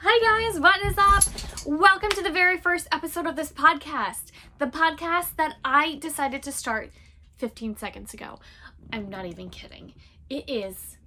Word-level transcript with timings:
Hi 0.00 0.46
guys, 0.46 0.60
what 0.60 0.80
is 0.86 0.94
up? 0.96 1.24
Welcome 1.66 2.10
to 2.10 2.22
the 2.22 2.30
very 2.30 2.56
first 2.56 2.86
episode 2.92 3.26
of 3.26 3.34
this 3.34 3.50
podcast. 3.50 4.30
The 4.58 4.66
podcast 4.66 5.34
that 5.34 5.56
I 5.64 5.96
decided 5.96 6.40
to 6.44 6.52
start 6.52 6.92
15 7.38 7.76
seconds 7.76 8.14
ago. 8.14 8.38
I'm 8.92 9.08
not 9.08 9.26
even 9.26 9.50
kidding. 9.50 9.94
It 10.30 10.48
is 10.48 10.98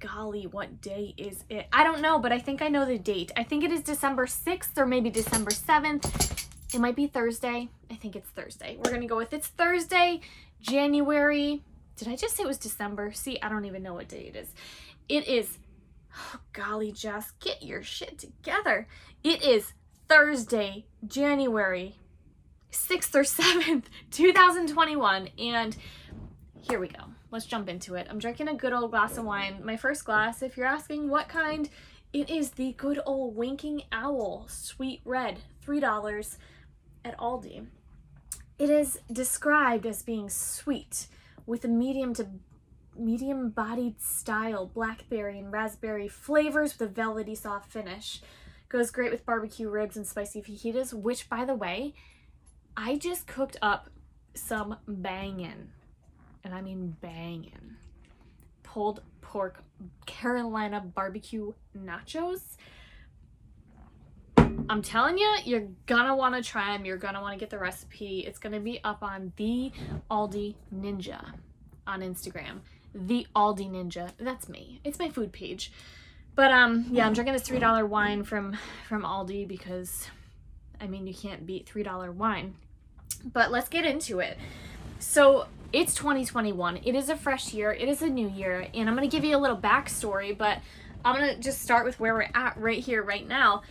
golly, 0.00 0.48
what 0.48 0.80
day 0.80 1.14
is 1.16 1.44
it? 1.48 1.68
I 1.72 1.84
don't 1.84 2.00
know, 2.00 2.18
but 2.18 2.32
I 2.32 2.40
think 2.40 2.60
I 2.60 2.66
know 2.66 2.84
the 2.84 2.98
date. 2.98 3.30
I 3.36 3.44
think 3.44 3.62
it 3.62 3.70
is 3.70 3.82
December 3.82 4.26
6th 4.26 4.76
or 4.76 4.84
maybe 4.84 5.10
December 5.10 5.52
7th. 5.52 6.44
It 6.74 6.80
might 6.80 6.96
be 6.96 7.06
Thursday. 7.06 7.68
I 7.88 7.94
think 7.94 8.16
it's 8.16 8.30
Thursday. 8.30 8.76
We're 8.78 8.90
going 8.90 9.02
to 9.02 9.06
go 9.06 9.16
with 9.16 9.32
it's 9.32 9.46
Thursday, 9.46 10.22
January. 10.60 11.62
Did 11.94 12.08
I 12.08 12.16
just 12.16 12.36
say 12.36 12.42
it 12.42 12.48
was 12.48 12.58
December? 12.58 13.12
See, 13.12 13.38
I 13.40 13.48
don't 13.48 13.64
even 13.66 13.84
know 13.84 13.94
what 13.94 14.08
day 14.08 14.32
it 14.34 14.34
is. 14.34 14.48
It 15.08 15.28
is, 15.28 15.58
oh, 16.16 16.40
golly, 16.52 16.92
Jess, 16.92 17.32
get 17.40 17.62
your 17.62 17.82
shit 17.82 18.18
together. 18.18 18.86
It 19.22 19.42
is 19.42 19.72
Thursday, 20.08 20.86
January 21.06 21.96
6th 22.72 23.14
or 23.14 23.22
7th, 23.22 23.84
2021. 24.10 25.28
And 25.38 25.76
here 26.60 26.78
we 26.78 26.88
go. 26.88 27.04
Let's 27.30 27.46
jump 27.46 27.68
into 27.68 27.94
it. 27.94 28.06
I'm 28.10 28.18
drinking 28.18 28.48
a 28.48 28.54
good 28.54 28.72
old 28.72 28.90
glass 28.90 29.16
of 29.16 29.24
wine. 29.24 29.60
My 29.64 29.76
first 29.76 30.04
glass, 30.04 30.42
if 30.42 30.56
you're 30.56 30.66
asking 30.66 31.08
what 31.08 31.28
kind, 31.28 31.68
it 32.12 32.28
is 32.28 32.50
the 32.50 32.72
good 32.72 33.00
old 33.06 33.36
Winking 33.36 33.82
Owl 33.92 34.46
Sweet 34.48 35.00
Red, 35.04 35.38
$3 35.64 36.38
at 37.04 37.16
Aldi. 37.18 37.66
It 38.58 38.68
is 38.68 38.98
described 39.10 39.86
as 39.86 40.02
being 40.02 40.28
sweet 40.28 41.06
with 41.46 41.64
a 41.64 41.68
medium 41.68 42.12
to 42.14 42.26
medium 43.00 43.50
bodied 43.50 44.00
style, 44.00 44.66
blackberry 44.66 45.38
and 45.38 45.50
raspberry 45.50 46.08
flavors 46.08 46.78
with 46.78 46.88
a 46.88 46.92
velvety 46.92 47.34
soft 47.34 47.72
finish. 47.72 48.20
Goes 48.68 48.90
great 48.90 49.10
with 49.10 49.26
barbecue 49.26 49.68
ribs 49.68 49.96
and 49.96 50.06
spicy 50.06 50.42
fajitas, 50.42 50.92
which 50.92 51.28
by 51.28 51.44
the 51.44 51.54
way, 51.54 51.94
I 52.76 52.96
just 52.96 53.26
cooked 53.26 53.56
up 53.60 53.90
some 54.34 54.76
bangin', 54.86 55.70
and 56.44 56.54
I 56.54 56.60
mean 56.60 56.96
bangin', 57.00 57.76
pulled 58.62 59.02
pork 59.20 59.64
Carolina 60.06 60.80
barbecue 60.80 61.52
nachos. 61.76 62.56
I'm 64.36 64.82
telling 64.82 65.18
you, 65.18 65.36
you're 65.44 65.68
gonna 65.86 66.14
want 66.14 66.36
to 66.36 66.48
try 66.48 66.76
them. 66.76 66.84
You're 66.84 66.96
gonna 66.96 67.20
want 67.20 67.34
to 67.34 67.40
get 67.40 67.50
the 67.50 67.58
recipe. 67.58 68.20
It's 68.20 68.38
gonna 68.38 68.60
be 68.60 68.78
up 68.84 69.02
on 69.02 69.32
the 69.36 69.72
Aldi 70.08 70.54
Ninja 70.72 71.34
on 71.88 72.02
Instagram. 72.02 72.60
The 72.94 73.26
Aldi 73.34 73.70
Ninja. 73.70 74.10
That's 74.18 74.48
me. 74.48 74.80
It's 74.84 74.98
my 74.98 75.08
food 75.08 75.32
page. 75.32 75.72
But 76.34 76.52
um, 76.52 76.86
yeah, 76.90 77.06
I'm 77.06 77.12
drinking 77.12 77.34
this 77.34 77.42
three 77.42 77.58
dollar 77.58 77.84
wine 77.86 78.24
from 78.24 78.56
from 78.88 79.02
Aldi 79.02 79.46
because, 79.46 80.08
I 80.80 80.86
mean, 80.86 81.06
you 81.06 81.14
can't 81.14 81.46
beat 81.46 81.66
three 81.66 81.82
dollar 81.82 82.10
wine. 82.10 82.54
But 83.24 83.50
let's 83.50 83.68
get 83.68 83.84
into 83.84 84.20
it. 84.20 84.38
So 84.98 85.46
it's 85.72 85.94
2021. 85.94 86.78
It 86.84 86.94
is 86.94 87.08
a 87.08 87.16
fresh 87.16 87.52
year. 87.52 87.72
It 87.72 87.88
is 87.88 88.02
a 88.02 88.08
new 88.08 88.28
year, 88.28 88.66
and 88.72 88.88
I'm 88.88 88.94
gonna 88.94 89.08
give 89.08 89.24
you 89.24 89.36
a 89.36 89.38
little 89.38 89.56
backstory. 89.56 90.36
But 90.36 90.58
I'm 91.04 91.14
gonna 91.14 91.36
just 91.36 91.62
start 91.62 91.84
with 91.84 92.00
where 92.00 92.14
we're 92.14 92.30
at 92.34 92.56
right 92.56 92.82
here, 92.82 93.02
right 93.02 93.26
now 93.26 93.62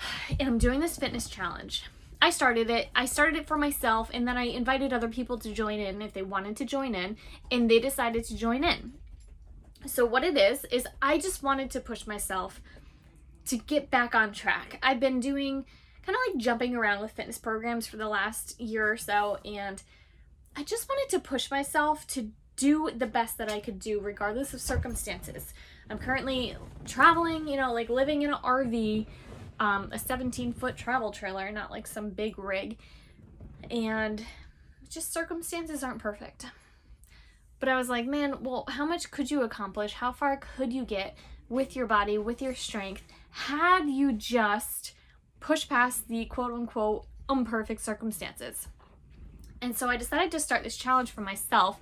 and 0.38 0.48
I'm 0.48 0.58
doing 0.58 0.80
this 0.80 0.96
fitness 0.96 1.28
challenge. 1.28 1.84
I 2.20 2.30
started 2.30 2.68
it. 2.68 2.88
I 2.94 3.06
started 3.06 3.36
it 3.36 3.46
for 3.46 3.56
myself 3.56 4.10
and 4.12 4.26
then 4.26 4.36
I 4.36 4.44
invited 4.44 4.92
other 4.92 5.08
people 5.08 5.38
to 5.38 5.52
join 5.52 5.78
in 5.78 6.02
if 6.02 6.12
they 6.12 6.22
wanted 6.22 6.56
to 6.56 6.64
join 6.64 6.94
in 6.94 7.16
and 7.50 7.70
they 7.70 7.78
decided 7.78 8.24
to 8.24 8.36
join 8.36 8.64
in. 8.64 8.94
So 9.86 10.04
what 10.04 10.24
it 10.24 10.36
is 10.36 10.64
is 10.72 10.86
I 11.00 11.18
just 11.18 11.42
wanted 11.42 11.70
to 11.70 11.80
push 11.80 12.06
myself 12.06 12.60
to 13.46 13.56
get 13.56 13.90
back 13.90 14.14
on 14.14 14.32
track. 14.32 14.78
I've 14.82 15.00
been 15.00 15.20
doing 15.20 15.64
kind 16.04 16.16
of 16.16 16.34
like 16.34 16.42
jumping 16.42 16.74
around 16.74 17.00
with 17.00 17.12
fitness 17.12 17.38
programs 17.38 17.86
for 17.86 17.96
the 17.96 18.08
last 18.08 18.60
year 18.60 18.90
or 18.90 18.96
so 18.96 19.38
and 19.44 19.82
I 20.56 20.64
just 20.64 20.88
wanted 20.88 21.08
to 21.10 21.20
push 21.20 21.50
myself 21.50 22.06
to 22.08 22.30
do 22.56 22.90
the 22.94 23.06
best 23.06 23.38
that 23.38 23.52
I 23.52 23.60
could 23.60 23.78
do 23.78 24.00
regardless 24.00 24.52
of 24.52 24.60
circumstances. 24.60 25.54
I'm 25.88 25.98
currently 25.98 26.56
traveling, 26.84 27.46
you 27.46 27.56
know, 27.56 27.72
like 27.72 27.88
living 27.88 28.22
in 28.22 28.30
an 28.30 28.40
RV 28.42 29.06
um, 29.60 29.90
a 29.92 29.98
17 29.98 30.52
foot 30.52 30.76
travel 30.76 31.10
trailer, 31.10 31.50
not 31.50 31.70
like 31.70 31.86
some 31.86 32.10
big 32.10 32.38
rig. 32.38 32.76
And 33.70 34.24
just 34.88 35.12
circumstances 35.12 35.82
aren't 35.82 35.98
perfect. 35.98 36.46
But 37.60 37.68
I 37.68 37.76
was 37.76 37.88
like, 37.88 38.06
man, 38.06 38.42
well, 38.42 38.64
how 38.68 38.86
much 38.86 39.10
could 39.10 39.30
you 39.30 39.42
accomplish? 39.42 39.94
How 39.94 40.12
far 40.12 40.36
could 40.36 40.72
you 40.72 40.84
get 40.84 41.16
with 41.48 41.74
your 41.74 41.86
body, 41.86 42.18
with 42.18 42.40
your 42.40 42.54
strength, 42.54 43.02
had 43.30 43.88
you 43.88 44.12
just 44.12 44.92
pushed 45.40 45.68
past 45.68 46.08
the 46.08 46.24
quote 46.26 46.52
unquote 46.52 47.06
imperfect 47.28 47.80
circumstances? 47.80 48.68
And 49.60 49.76
so 49.76 49.88
I 49.88 49.96
decided 49.96 50.30
to 50.32 50.40
start 50.40 50.62
this 50.62 50.76
challenge 50.76 51.10
for 51.10 51.20
myself 51.20 51.80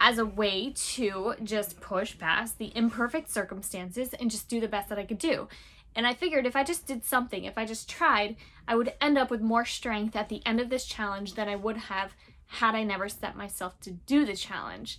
as 0.00 0.18
a 0.18 0.26
way 0.26 0.72
to 0.74 1.34
just 1.44 1.80
push 1.80 2.18
past 2.18 2.58
the 2.58 2.72
imperfect 2.74 3.30
circumstances 3.30 4.12
and 4.14 4.30
just 4.30 4.48
do 4.48 4.60
the 4.60 4.66
best 4.66 4.88
that 4.88 4.98
I 4.98 5.04
could 5.04 5.18
do. 5.18 5.46
And 5.94 6.06
I 6.06 6.14
figured 6.14 6.46
if 6.46 6.56
I 6.56 6.64
just 6.64 6.86
did 6.86 7.04
something, 7.04 7.44
if 7.44 7.58
I 7.58 7.66
just 7.66 7.88
tried, 7.88 8.36
I 8.66 8.76
would 8.76 8.94
end 9.00 9.18
up 9.18 9.30
with 9.30 9.40
more 9.40 9.64
strength 9.64 10.16
at 10.16 10.28
the 10.28 10.44
end 10.46 10.60
of 10.60 10.70
this 10.70 10.86
challenge 10.86 11.34
than 11.34 11.48
I 11.48 11.56
would 11.56 11.76
have 11.76 12.14
had 12.46 12.74
I 12.74 12.84
never 12.84 13.08
set 13.08 13.36
myself 13.36 13.78
to 13.80 13.90
do 13.90 14.24
the 14.24 14.36
challenge. 14.36 14.98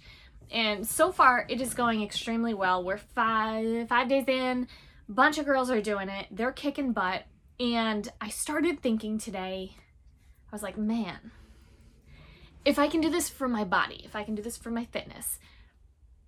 And 0.51 0.85
so 0.85 1.11
far, 1.11 1.45
it 1.49 1.61
is 1.61 1.73
going 1.73 2.03
extremely 2.03 2.53
well. 2.53 2.83
We're 2.83 2.97
five 2.97 3.87
five 3.87 4.07
days 4.07 4.25
in, 4.27 4.67
bunch 5.07 5.37
of 5.37 5.45
girls 5.45 5.71
are 5.71 5.81
doing 5.81 6.09
it. 6.09 6.27
They're 6.31 6.51
kicking 6.51 6.93
butt. 6.93 7.23
And 7.59 8.07
I 8.19 8.29
started 8.29 8.81
thinking 8.81 9.17
today, 9.17 9.75
I 10.51 10.55
was 10.55 10.63
like, 10.63 10.77
man, 10.77 11.31
if 12.65 12.79
I 12.79 12.87
can 12.87 13.01
do 13.01 13.09
this 13.09 13.29
for 13.29 13.47
my 13.47 13.63
body, 13.63 14.01
if 14.03 14.15
I 14.15 14.23
can 14.23 14.35
do 14.35 14.41
this 14.41 14.57
for 14.57 14.71
my 14.71 14.85
fitness, 14.85 15.39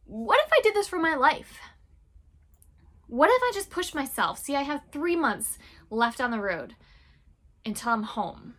what 0.05 0.39
if 0.45 0.51
I 0.53 0.61
did 0.61 0.75
this 0.75 0.87
for 0.87 0.99
my 0.99 1.15
life? 1.15 1.59
What 3.07 3.29
if 3.29 3.41
I 3.41 3.51
just 3.53 3.69
push 3.69 3.93
myself? 3.93 4.39
See, 4.39 4.55
I 4.55 4.63
have 4.63 4.81
three 4.91 5.16
months 5.16 5.57
left 5.89 6.19
on 6.19 6.31
the 6.31 6.39
road 6.39 6.75
until 7.66 7.91
I'm 7.91 8.03
home. 8.03 8.55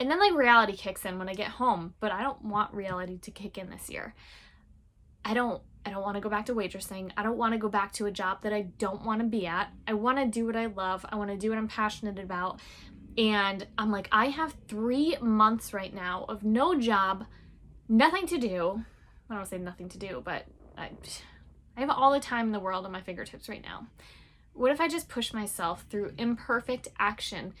And 0.00 0.10
then 0.10 0.20
like 0.20 0.34
reality 0.34 0.76
kicks 0.76 1.04
in 1.04 1.18
when 1.18 1.28
I 1.28 1.34
get 1.34 1.48
home, 1.48 1.94
but 2.00 2.12
I 2.12 2.22
don't 2.22 2.42
want 2.44 2.72
reality 2.72 3.18
to 3.18 3.30
kick 3.30 3.58
in 3.58 3.70
this 3.70 3.90
year. 3.90 4.14
I 5.24 5.34
don't 5.34 5.62
I 5.84 5.90
don't 5.90 6.02
want 6.02 6.16
to 6.16 6.20
go 6.20 6.28
back 6.28 6.46
to 6.46 6.54
waitressing. 6.54 7.12
I 7.16 7.22
don't 7.22 7.38
want 7.38 7.54
to 7.54 7.58
go 7.58 7.68
back 7.68 7.92
to 7.94 8.06
a 8.06 8.10
job 8.10 8.42
that 8.42 8.52
I 8.52 8.62
don't 8.62 9.04
want 9.04 9.20
to 9.20 9.26
be 9.26 9.46
at. 9.46 9.72
I 9.86 9.94
want 9.94 10.18
to 10.18 10.26
do 10.26 10.44
what 10.44 10.56
I 10.56 10.66
love. 10.66 11.06
I 11.08 11.16
want 11.16 11.30
to 11.30 11.36
do 11.36 11.48
what 11.48 11.58
I'm 11.58 11.68
passionate 11.68 12.18
about. 12.18 12.60
And 13.16 13.66
I'm 13.78 13.90
like, 13.90 14.08
I 14.12 14.26
have 14.26 14.54
three 14.68 15.16
months 15.20 15.72
right 15.72 15.92
now 15.94 16.26
of 16.28 16.44
no 16.44 16.78
job, 16.78 17.24
nothing 17.88 18.26
to 18.26 18.38
do. 18.38 18.84
I 19.30 19.34
don't 19.34 19.46
say 19.46 19.58
nothing 19.58 19.88
to 19.90 19.98
do, 19.98 20.20
but 20.24 20.44
I, 20.76 20.90
I 21.78 21.82
have 21.82 21.90
all 21.90 22.10
the 22.10 22.18
time 22.18 22.46
in 22.46 22.52
the 22.52 22.58
world 22.58 22.84
on 22.86 22.90
my 22.90 23.02
fingertips 23.02 23.48
right 23.48 23.62
now. 23.62 23.86
What 24.52 24.72
if 24.72 24.80
I 24.80 24.88
just 24.88 25.08
push 25.08 25.32
myself 25.32 25.84
through 25.88 26.12
imperfect 26.18 26.88
action 26.98 27.54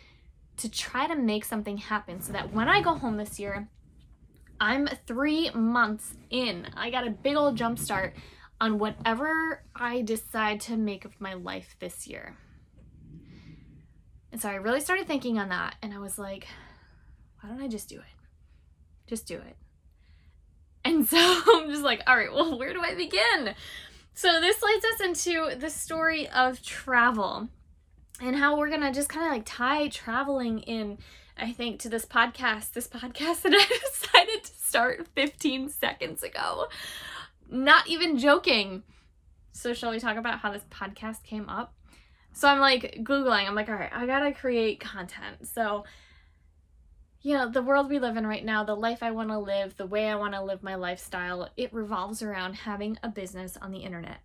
to 0.56 0.68
try 0.68 1.06
to 1.06 1.14
make 1.14 1.44
something 1.44 1.76
happen 1.76 2.20
so 2.20 2.32
that 2.32 2.52
when 2.52 2.68
I 2.68 2.82
go 2.82 2.94
home 2.94 3.16
this 3.16 3.38
year, 3.38 3.68
I'm 4.58 4.88
three 5.06 5.50
months 5.50 6.14
in. 6.30 6.66
I 6.76 6.90
got 6.90 7.06
a 7.06 7.10
big 7.10 7.36
old 7.36 7.54
jump 7.54 7.78
start 7.78 8.16
on 8.60 8.80
whatever 8.80 9.62
I 9.76 10.02
decide 10.02 10.62
to 10.62 10.76
make 10.76 11.04
of 11.04 11.20
my 11.20 11.34
life 11.34 11.76
this 11.78 12.08
year. 12.08 12.36
And 14.32 14.42
so 14.42 14.48
I 14.48 14.56
really 14.56 14.80
started 14.80 15.06
thinking 15.06 15.38
on 15.38 15.50
that, 15.50 15.76
and 15.80 15.94
I 15.94 16.00
was 16.00 16.18
like, 16.18 16.48
why 17.40 17.50
don't 17.50 17.62
I 17.62 17.68
just 17.68 17.88
do 17.88 18.00
it? 18.00 19.06
Just 19.06 19.28
do 19.28 19.36
it. 19.36 19.56
And 20.84 21.06
so 21.08 21.16
I'm 21.18 21.70
just 21.70 21.84
like, 21.84 22.02
all 22.08 22.16
right, 22.16 22.32
well, 22.32 22.58
where 22.58 22.72
do 22.72 22.82
I 22.82 22.96
begin? 22.96 23.54
So 24.18 24.40
this 24.40 24.60
leads 24.64 24.84
us 24.84 25.00
into 25.00 25.54
the 25.60 25.70
story 25.70 26.28
of 26.30 26.60
travel 26.60 27.48
and 28.20 28.34
how 28.34 28.58
we're 28.58 28.68
gonna 28.68 28.92
just 28.92 29.08
kind 29.08 29.24
of 29.24 29.30
like 29.30 29.44
tie 29.46 29.86
traveling 29.86 30.58
in, 30.62 30.98
I 31.36 31.52
think, 31.52 31.78
to 31.82 31.88
this 31.88 32.04
podcast. 32.04 32.72
This 32.72 32.88
podcast 32.88 33.42
that 33.42 33.52
I 33.54 33.78
decided 33.92 34.42
to 34.42 34.52
start 34.56 35.06
15 35.14 35.68
seconds 35.68 36.24
ago. 36.24 36.66
Not 37.48 37.86
even 37.86 38.18
joking. 38.18 38.82
So 39.52 39.72
shall 39.72 39.92
we 39.92 40.00
talk 40.00 40.16
about 40.16 40.40
how 40.40 40.50
this 40.50 40.64
podcast 40.68 41.22
came 41.22 41.48
up? 41.48 41.72
So 42.32 42.48
I'm 42.48 42.58
like 42.58 42.98
Googling, 43.04 43.46
I'm 43.46 43.54
like, 43.54 43.68
all 43.68 43.76
right, 43.76 43.92
I 43.94 44.04
gotta 44.06 44.32
create 44.32 44.80
content. 44.80 45.46
So 45.46 45.84
you 47.20 47.36
know, 47.36 47.48
the 47.48 47.62
world 47.62 47.88
we 47.88 47.98
live 47.98 48.16
in 48.16 48.26
right 48.26 48.44
now, 48.44 48.62
the 48.64 48.74
life 48.74 49.02
I 49.02 49.10
want 49.10 49.30
to 49.30 49.38
live, 49.38 49.76
the 49.76 49.86
way 49.86 50.08
I 50.08 50.14
want 50.14 50.34
to 50.34 50.42
live 50.42 50.62
my 50.62 50.76
lifestyle, 50.76 51.48
it 51.56 51.72
revolves 51.72 52.22
around 52.22 52.54
having 52.54 52.98
a 53.02 53.08
business 53.08 53.56
on 53.56 53.72
the 53.72 53.80
internet. 53.80 54.18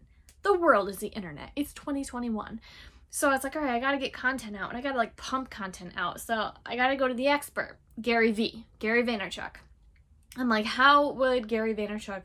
The 0.44 0.57
world 0.57 0.90
is 0.90 0.98
the 0.98 1.07
internet. 1.07 1.51
It's 1.56 1.74
2021. 1.74 2.62
So 3.10 3.30
I 3.30 3.34
was 3.34 3.44
like, 3.44 3.56
all 3.56 3.62
right, 3.62 3.75
I 3.75 3.80
gotta 3.80 3.98
get 3.98 4.13
content 4.13 4.56
out 4.56 4.69
and 4.69 4.78
I 4.78 4.81
gotta 4.81 4.98
like 4.98 5.16
pump 5.16 5.50
content 5.50 5.94
out. 5.95 6.19
So 6.19 6.51
I 6.66 6.75
gotta 6.75 6.95
go 6.95 7.07
to 7.07 7.13
the 7.13 7.28
expert, 7.28 7.78
Gary 8.01 8.31
V, 8.31 8.66
Gary 8.80 9.04
Vaynerchuk. 9.04 9.56
I'm 10.36 10.50
like, 10.50 10.66
how 10.66 11.12
would 11.12 11.48
Gary 11.48 11.75
Vaynerchuk 11.75 12.24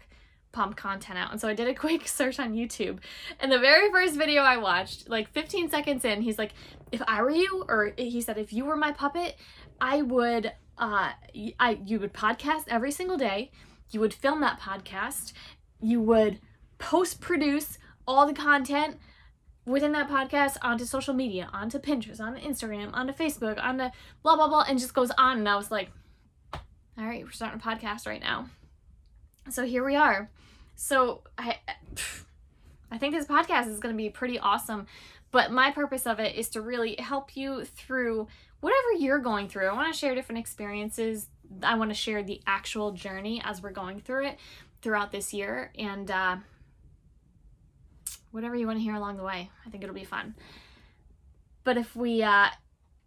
pump 0.53 0.76
content 0.76 1.19
out. 1.19 1.31
And 1.31 1.41
so 1.41 1.49
I 1.49 1.55
did 1.55 1.69
a 1.69 1.75
quick 1.87 2.09
search 2.09 2.38
on 2.38 2.55
YouTube. 2.55 2.99
And 3.41 3.53
the 3.53 3.59
very 3.59 3.91
first 3.91 4.17
video 4.17 4.43
I 4.43 4.56
watched, 4.56 5.09
like 5.09 5.31
15 5.31 5.70
seconds 5.70 6.05
in, 6.05 6.23
he's 6.23 6.38
like, 6.38 6.53
if 6.91 7.03
I 7.06 7.23
were 7.23 7.31
you, 7.31 7.65
or 7.69 7.93
he 7.97 8.20
said, 8.20 8.38
if 8.38 8.53
you 8.53 8.65
were 8.65 8.76
my 8.76 8.93
puppet, 8.93 9.37
I 9.80 10.02
would, 10.02 10.52
uh, 10.76 11.12
I, 11.60 11.78
you 11.84 11.98
would 12.00 12.12
podcast 12.12 12.64
every 12.69 12.90
single 12.90 13.16
day. 13.16 13.50
You 13.90 14.00
would 14.00 14.14
film 14.14 14.40
that 14.40 14.60
podcast. 14.60 15.32
You 15.80 16.00
would 16.00 16.40
post 16.78 17.20
produce 17.20 17.78
all 18.06 18.26
the 18.26 18.34
content 18.34 18.96
within 19.64 19.92
that 19.92 20.08
podcast 20.08 20.56
onto 20.62 20.84
social 20.84 21.14
media, 21.14 21.48
onto 21.52 21.78
Pinterest, 21.78 22.20
onto 22.20 22.40
Instagram, 22.40 22.90
onto 22.92 23.12
Facebook, 23.12 23.62
onto 23.62 23.88
blah, 24.22 24.36
blah, 24.36 24.48
blah, 24.48 24.64
and 24.69 24.78
just 24.78 24.94
goes 24.94 25.10
on. 25.19 25.38
And 25.38 25.48
I 25.48 25.56
was 25.56 25.70
like, 25.70 25.90
all 26.52 27.04
right, 27.04 27.22
we're 27.22 27.31
starting 27.31 27.60
a 27.60 27.62
podcast 27.62 28.06
right 28.06 28.20
now. 28.20 28.48
So 29.50 29.64
here 29.64 29.84
we 29.84 29.94
are. 29.94 30.31
So 30.74 31.22
I, 31.36 31.58
I 32.90 32.98
think 32.98 33.14
this 33.14 33.26
podcast 33.26 33.69
is 33.69 33.78
going 33.78 33.94
to 33.94 33.96
be 33.96 34.10
pretty 34.10 34.38
awesome. 34.38 34.86
But 35.31 35.52
my 35.52 35.70
purpose 35.70 36.06
of 36.06 36.20
it 36.20 36.36
is 36.36 36.48
to 36.50 36.62
really 36.62 36.96
help 36.98 37.36
you 37.36 37.64
through 37.64 38.28
whatever 38.60 38.93
you're 38.99 39.19
going 39.19 39.49
through. 39.49 39.66
I 39.66 39.72
want 39.72 39.93
to 39.93 39.99
share 39.99 40.14
different 40.14 40.40
experiences. 40.40 41.28
I 41.62 41.76
want 41.76 41.90
to 41.90 41.94
share 41.94 42.22
the 42.22 42.40
actual 42.46 42.93
journey 42.93 43.40
as 43.44 43.62
we're 43.62 43.70
going 43.70 44.00
through 44.00 44.26
it 44.26 44.38
throughout 44.82 45.12
this 45.12 45.32
year. 45.32 45.72
And, 45.78 46.10
uh, 46.10 46.37
whatever 48.31 48.55
you 48.55 48.66
want 48.66 48.78
to 48.78 48.82
hear 48.82 48.94
along 48.94 49.16
the 49.16 49.22
way. 49.22 49.50
I 49.66 49.70
think 49.70 49.82
it'll 49.82 49.94
be 49.94 50.05
fun. 50.05 50.34
But 51.64 51.76
if 51.76 51.96
we, 51.96 52.22
uh, 52.22 52.49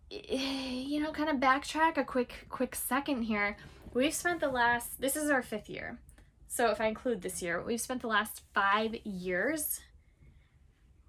you 0.10 1.02
know, 1.02 1.12
kind 1.12 1.30
of 1.30 1.38
backtrack 1.38 1.98
a 1.98 2.04
quick, 2.04 2.48
quick 2.50 2.76
second 2.76 3.24
here, 3.24 3.58
we've 3.94 4.14
spent 4.14 4.40
the 4.40 4.50
last, 4.50 5.00
this 5.00 5.16
is 5.16 5.30
our 5.30 5.42
fifth 5.42 5.70
year. 5.70 6.00
So 6.48 6.70
if 6.70 6.82
I 6.82 6.88
include 6.88 7.22
this 7.22 7.42
year, 7.42 7.62
we've 7.62 7.82
spent 7.82 8.02
the 8.02 8.08
last 8.08 8.42
five 8.54 8.96
years 9.06 9.80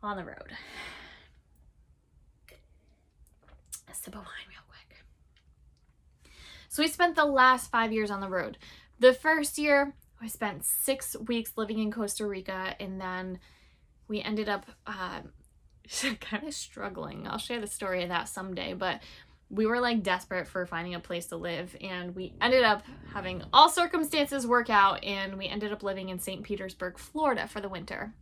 on 0.03 0.17
the 0.17 0.25
road. 0.25 0.53
A 3.93 3.95
sip 3.95 4.15
of 4.15 4.21
wine 4.21 4.49
real 4.49 4.65
quick. 4.69 5.05
So 6.71 6.83
we 6.83 6.89
spent 6.89 7.15
the 7.15 7.27
last 7.27 7.71
five 7.71 7.93
years 7.93 8.11
on 8.11 8.21
the 8.21 8.29
road. 8.29 8.57
The 8.99 9.13
first 9.13 9.59
year, 9.59 9.95
I 10.21 10.29
spent 10.29 10.65
six 10.65 11.15
weeks 11.29 11.53
living 11.57 11.79
in 11.79 11.93
Costa 11.93 12.27
Rica 12.27 12.75
and 12.81 12.99
then 12.99 13.39
we 14.09 14.23
ended 14.23 14.49
up 14.49 14.65
uh, 14.87 15.21
kind 16.21 16.47
of 16.47 16.55
struggling. 16.55 17.27
I'll 17.29 17.37
share 17.37 17.61
the 17.61 17.67
story 17.67 18.03
of 18.03 18.09
that 18.09 18.31
someday, 18.31 18.73
but 18.73 19.03
we 19.51 19.67
were 19.67 19.81
like 19.81 20.03
desperate 20.03 20.47
for 20.47 20.65
finding 20.65 20.95
a 20.95 21.01
place 21.01 21.27
to 21.27 21.37
live 21.37 21.77
and 21.83 22.17
we 22.17 22.33
ended 22.41 22.65
up 22.65 22.85
having 23.13 23.43
all 23.53 23.69
circumstances 23.69 24.47
work 24.47 24.71
out 24.71 25.05
and 25.05 25.37
we 25.37 25.49
ended 25.49 25.71
up 25.71 25.83
living 25.83 26.09
in 26.09 26.19
St. 26.19 26.43
Petersburg, 26.43 26.99
Florida 26.99 27.47
for 27.47 27.61
the 27.61 27.69
winter. 27.69 28.15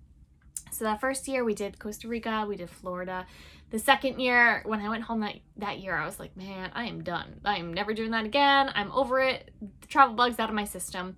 So 0.70 0.84
that 0.84 1.00
first 1.00 1.28
year 1.28 1.44
we 1.44 1.54
did 1.54 1.78
Costa 1.78 2.08
Rica, 2.08 2.44
we 2.48 2.56
did 2.56 2.70
Florida. 2.70 3.26
The 3.70 3.78
second 3.78 4.20
year, 4.20 4.62
when 4.64 4.80
I 4.80 4.88
went 4.88 5.04
home 5.04 5.20
that, 5.20 5.36
that 5.58 5.78
year, 5.78 5.96
I 5.96 6.04
was 6.04 6.18
like, 6.18 6.36
man, 6.36 6.70
I 6.74 6.86
am 6.86 7.04
done. 7.04 7.40
I 7.44 7.58
am 7.58 7.72
never 7.72 7.94
doing 7.94 8.10
that 8.10 8.24
again. 8.24 8.70
I'm 8.74 8.90
over 8.92 9.20
it. 9.20 9.50
The 9.80 9.86
travel 9.86 10.14
bug's 10.14 10.38
out 10.40 10.48
of 10.48 10.54
my 10.56 10.64
system. 10.64 11.16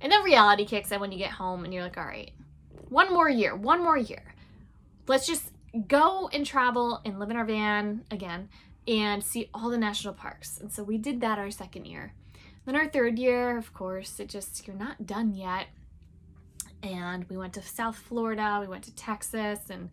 And 0.00 0.12
then 0.12 0.22
reality 0.22 0.64
kicks 0.64 0.92
in 0.92 1.00
when 1.00 1.10
you 1.10 1.18
get 1.18 1.32
home 1.32 1.64
and 1.64 1.74
you're 1.74 1.82
like, 1.82 1.98
all 1.98 2.04
right, 2.04 2.30
one 2.88 3.12
more 3.12 3.28
year, 3.28 3.56
one 3.56 3.82
more 3.82 3.96
year. 3.98 4.34
Let's 5.08 5.26
just 5.26 5.50
go 5.88 6.28
and 6.32 6.46
travel 6.46 7.00
and 7.04 7.18
live 7.18 7.30
in 7.30 7.36
our 7.36 7.44
van 7.44 8.04
again 8.10 8.48
and 8.86 9.22
see 9.22 9.50
all 9.52 9.68
the 9.68 9.78
national 9.78 10.14
parks. 10.14 10.58
And 10.60 10.72
so 10.72 10.82
we 10.82 10.98
did 10.98 11.20
that 11.20 11.38
our 11.38 11.50
second 11.50 11.86
year. 11.86 12.14
Then 12.64 12.76
our 12.76 12.88
third 12.88 13.18
year, 13.18 13.56
of 13.56 13.72
course, 13.74 14.20
it 14.20 14.28
just, 14.28 14.66
you're 14.66 14.76
not 14.76 15.06
done 15.06 15.34
yet. 15.34 15.66
And 16.82 17.24
we 17.28 17.36
went 17.36 17.54
to 17.54 17.62
South 17.62 17.96
Florida, 17.96 18.58
we 18.60 18.68
went 18.68 18.84
to 18.84 18.94
Texas, 18.94 19.70
and 19.70 19.90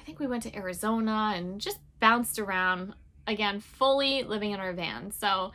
I 0.00 0.04
think 0.04 0.20
we 0.20 0.26
went 0.26 0.42
to 0.44 0.54
Arizona 0.54 1.32
and 1.34 1.60
just 1.60 1.78
bounced 2.00 2.38
around 2.38 2.94
again, 3.26 3.60
fully 3.60 4.22
living 4.22 4.52
in 4.52 4.60
our 4.60 4.72
van. 4.72 5.10
So 5.10 5.52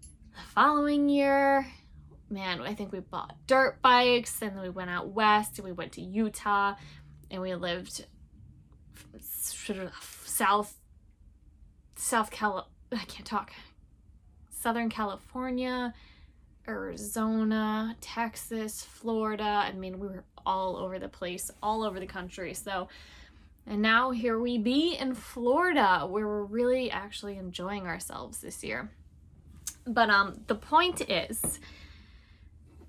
the 0.00 0.42
following 0.54 1.08
year, 1.08 1.66
man, 2.28 2.60
I 2.60 2.74
think 2.74 2.92
we 2.92 3.00
bought 3.00 3.34
dirt 3.46 3.80
bikes 3.82 4.42
and 4.42 4.56
then 4.56 4.62
we 4.62 4.70
went 4.70 4.90
out 4.90 5.08
west 5.08 5.58
and 5.58 5.66
we 5.66 5.72
went 5.72 5.92
to 5.92 6.00
Utah 6.00 6.74
and 7.30 7.42
we 7.42 7.54
lived 7.54 8.06
south 9.20 10.76
South 11.96 12.30
Cal 12.30 12.68
I 12.92 13.04
can't 13.04 13.26
talk. 13.26 13.52
Southern 14.50 14.90
California, 14.90 15.94
Arizona, 16.70 17.96
Texas, 18.00 18.84
Florida. 18.84 19.42
I 19.42 19.72
mean, 19.72 19.98
we 19.98 20.06
were 20.06 20.24
all 20.46 20.76
over 20.76 20.98
the 20.98 21.08
place, 21.08 21.50
all 21.62 21.82
over 21.82 21.98
the 21.98 22.06
country. 22.06 22.54
So, 22.54 22.88
and 23.66 23.82
now 23.82 24.12
here 24.12 24.38
we 24.38 24.56
be 24.56 24.94
in 24.94 25.14
Florida 25.14 26.06
where 26.08 26.26
we're 26.26 26.44
really 26.44 26.90
actually 26.90 27.36
enjoying 27.36 27.86
ourselves 27.86 28.40
this 28.40 28.62
year. 28.62 28.90
But 29.86 30.10
um 30.10 30.40
the 30.46 30.54
point 30.54 31.02
is 31.10 31.58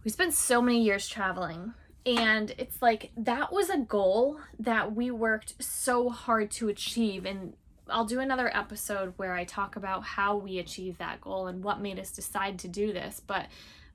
we 0.04 0.12
spent 0.12 0.34
so 0.34 0.62
many 0.62 0.84
years 0.84 1.08
traveling 1.08 1.74
and 2.06 2.54
it's 2.58 2.82
like 2.82 3.12
that 3.16 3.54
was 3.54 3.70
a 3.70 3.78
goal 3.78 4.40
that 4.60 4.96
we 4.96 5.12
worked 5.12 5.62
so 5.64 6.10
hard 6.10 6.50
to 6.52 6.70
achieve 6.70 7.26
and 7.26 7.54
I'll 7.92 8.06
do 8.06 8.20
another 8.20 8.56
episode 8.56 9.14
where 9.18 9.34
I 9.34 9.44
talk 9.44 9.76
about 9.76 10.04
how 10.04 10.38
we 10.38 10.60
achieved 10.60 11.00
that 11.00 11.22
goal 11.22 11.48
and 11.48 11.64
what 11.64 11.82
made 11.82 12.00
us 12.00 12.12
decide 12.12 12.60
to 12.60 12.68
do 12.68 12.94
this 12.94 13.22
but 13.26 13.48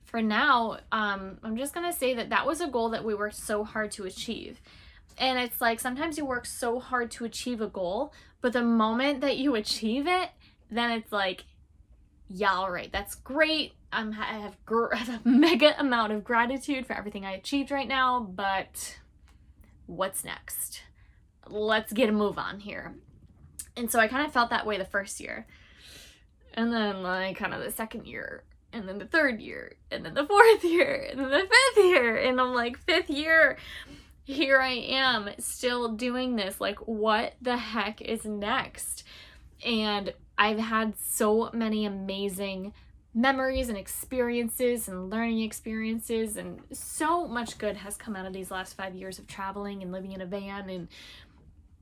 for 0.05 0.21
now 0.21 0.77
um, 0.91 1.37
I'm 1.43 1.57
just 1.57 1.73
gonna 1.73 1.93
say 1.93 2.13
that 2.13 2.29
that 2.29 2.45
was 2.45 2.61
a 2.61 2.67
goal 2.67 2.89
that 2.89 3.03
we 3.03 3.13
worked 3.13 3.35
so 3.35 3.63
hard 3.63 3.91
to 3.91 4.05
achieve 4.05 4.61
and 5.17 5.39
it's 5.39 5.59
like 5.59 5.79
sometimes 5.79 6.17
you 6.17 6.25
work 6.25 6.45
so 6.45 6.79
hard 6.79 7.11
to 7.11 7.25
achieve 7.25 7.61
a 7.61 7.67
goal 7.67 8.13
but 8.41 8.53
the 8.53 8.63
moment 8.63 9.21
that 9.21 9.37
you 9.37 9.55
achieve 9.63 10.07
it 10.07 10.29
then 10.69 10.91
it's 10.91 11.11
like 11.11 11.45
yeah 12.29 12.53
all 12.53 12.71
right 12.71 12.91
that's 12.91 13.15
great 13.15 13.73
I'm, 13.91 14.13
I 14.13 14.39
have, 14.39 14.57
gr- 14.65 14.87
a 14.93 15.21
mega 15.23 15.79
amount 15.79 16.11
of 16.13 16.23
gratitude 16.23 16.85
for 16.85 16.93
everything 16.93 17.25
I 17.25 17.31
achieved 17.31 17.71
right 17.71 17.87
now, 17.87 18.19
but 18.19 18.99
what's 19.85 20.23
next? 20.23 20.83
Let's 21.47 21.93
get 21.93 22.09
a 22.09 22.11
move 22.11 22.37
on 22.37 22.59
here. 22.59 22.95
And 23.77 23.91
so 23.91 23.99
I 23.99 24.07
kind 24.07 24.25
of 24.25 24.33
felt 24.33 24.49
that 24.49 24.65
way 24.65 24.77
the 24.77 24.85
first 24.85 25.19
year. 25.19 25.45
And 26.53 26.73
then, 26.73 27.03
like, 27.03 27.37
kind 27.37 27.53
of 27.53 27.61
the 27.61 27.71
second 27.71 28.07
year, 28.07 28.43
and 28.73 28.89
then 28.89 28.97
the 28.97 29.05
third 29.05 29.39
year, 29.39 29.75
and 29.91 30.03
then 30.03 30.15
the 30.15 30.25
fourth 30.25 30.63
year, 30.63 31.07
and 31.09 31.19
then 31.19 31.29
the 31.29 31.47
fifth 31.47 31.85
year. 31.85 32.17
And 32.17 32.41
I'm 32.41 32.53
like, 32.53 32.79
fifth 32.79 33.09
year, 33.09 33.57
here 34.23 34.59
I 34.59 34.73
am 34.73 35.29
still 35.37 35.89
doing 35.89 36.35
this. 36.35 36.59
Like, 36.59 36.79
what 36.79 37.35
the 37.41 37.57
heck 37.57 38.01
is 38.01 38.25
next? 38.25 39.03
And 39.63 40.13
I've 40.37 40.59
had 40.59 40.97
so 40.97 41.49
many 41.53 41.85
amazing 41.85 42.73
memories 43.13 43.69
and 43.69 43.77
experiences 43.77 44.87
and 44.87 45.09
learning 45.09 45.39
experiences 45.39 46.37
and 46.37 46.61
so 46.71 47.27
much 47.27 47.57
good 47.57 47.75
has 47.75 47.97
come 47.97 48.15
out 48.15 48.27
of 48.27 48.33
these 48.33 48.51
last 48.51 48.77
five 48.77 48.93
years 48.93 49.17
of 49.17 49.25
traveling 49.25 49.81
and 49.81 49.91
living 49.91 50.11
in 50.11 50.21
a 50.21 50.25
van 50.25 50.69
and 50.69 50.87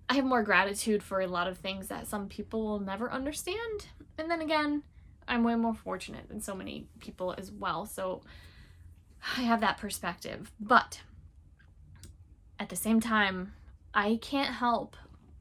i 0.09 0.15
have 0.15 0.25
more 0.25 0.43
gratitude 0.43 1.01
for 1.01 1.21
a 1.21 1.27
lot 1.27 1.47
of 1.47 1.57
things 1.57 1.87
that 1.87 2.07
some 2.07 2.27
people 2.27 2.63
will 2.65 2.79
never 2.79 3.11
understand 3.11 3.87
and 4.17 4.29
then 4.29 4.41
again 4.41 4.83
i'm 5.27 5.43
way 5.43 5.55
more 5.55 5.73
fortunate 5.73 6.27
than 6.27 6.41
so 6.41 6.55
many 6.55 6.87
people 6.99 7.33
as 7.37 7.51
well 7.51 7.85
so 7.85 8.21
i 9.37 9.41
have 9.41 9.61
that 9.61 9.77
perspective 9.77 10.51
but 10.59 11.01
at 12.59 12.69
the 12.69 12.75
same 12.75 12.99
time 12.99 13.53
i 13.93 14.17
can't 14.21 14.55
help 14.55 14.95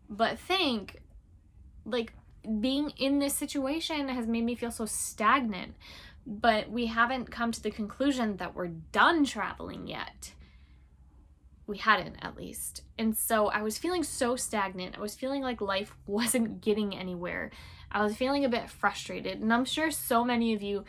but 0.08 0.38
think 0.38 1.00
like 1.84 2.12
being 2.60 2.92
in 2.96 3.18
this 3.18 3.34
situation 3.34 4.08
has 4.08 4.26
made 4.26 4.44
me 4.44 4.54
feel 4.54 4.70
so 4.70 4.86
stagnant. 4.86 5.74
But 6.26 6.70
we 6.70 6.86
haven't 6.86 7.30
come 7.30 7.52
to 7.52 7.62
the 7.62 7.70
conclusion 7.70 8.38
that 8.38 8.54
we're 8.54 8.68
done 8.68 9.24
traveling 9.24 9.86
yet. 9.86 10.32
We 11.66 11.78
hadn't, 11.78 12.16
at 12.20 12.36
least. 12.36 12.82
And 12.98 13.16
so 13.16 13.46
I 13.48 13.62
was 13.62 13.78
feeling 13.78 14.02
so 14.02 14.36
stagnant. 14.36 14.96
I 14.96 15.00
was 15.00 15.14
feeling 15.14 15.42
like 15.42 15.60
life 15.60 15.96
wasn't 16.06 16.60
getting 16.60 16.96
anywhere. 16.96 17.50
I 17.90 18.02
was 18.02 18.16
feeling 18.16 18.44
a 18.44 18.48
bit 18.48 18.70
frustrated. 18.70 19.40
And 19.40 19.52
I'm 19.52 19.64
sure 19.64 19.90
so 19.90 20.24
many 20.24 20.52
of 20.54 20.62
you 20.62 20.84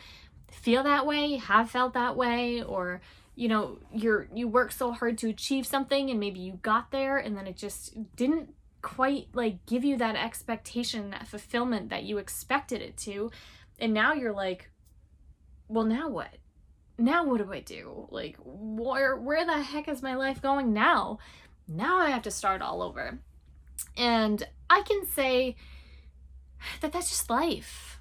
feel 0.50 0.82
that 0.82 1.06
way, 1.06 1.36
have 1.36 1.70
felt 1.70 1.94
that 1.94 2.16
way, 2.16 2.62
or 2.62 3.00
you 3.34 3.48
know, 3.48 3.78
you're 3.92 4.28
you 4.34 4.48
work 4.48 4.72
so 4.72 4.92
hard 4.92 5.18
to 5.18 5.28
achieve 5.28 5.66
something 5.66 6.10
and 6.10 6.18
maybe 6.18 6.40
you 6.40 6.58
got 6.62 6.90
there 6.90 7.18
and 7.18 7.36
then 7.36 7.46
it 7.46 7.56
just 7.56 8.16
didn't 8.16 8.54
quite 8.80 9.28
like 9.34 9.66
give 9.66 9.84
you 9.84 9.96
that 9.98 10.16
expectation, 10.16 11.10
that 11.10 11.28
fulfillment 11.28 11.90
that 11.90 12.04
you 12.04 12.18
expected 12.18 12.80
it 12.80 12.96
to. 12.96 13.30
And 13.78 13.92
now 13.92 14.14
you're 14.14 14.32
like, 14.32 14.70
well, 15.68 15.84
now 15.84 16.08
what? 16.08 16.36
Now 16.98 17.24
what 17.24 17.38
do 17.38 17.52
I 17.52 17.60
do? 17.60 18.08
Like, 18.10 18.36
where 18.42 19.16
where 19.16 19.44
the 19.44 19.62
heck 19.62 19.88
is 19.88 20.02
my 20.02 20.14
life 20.14 20.40
going 20.40 20.72
now? 20.72 21.18
Now 21.68 21.98
I 21.98 22.10
have 22.10 22.22
to 22.22 22.30
start 22.30 22.62
all 22.62 22.82
over. 22.82 23.18
And 23.96 24.46
I 24.70 24.82
can 24.82 25.06
say 25.06 25.56
that 26.80 26.92
that's 26.92 27.10
just 27.10 27.28
life. 27.28 28.00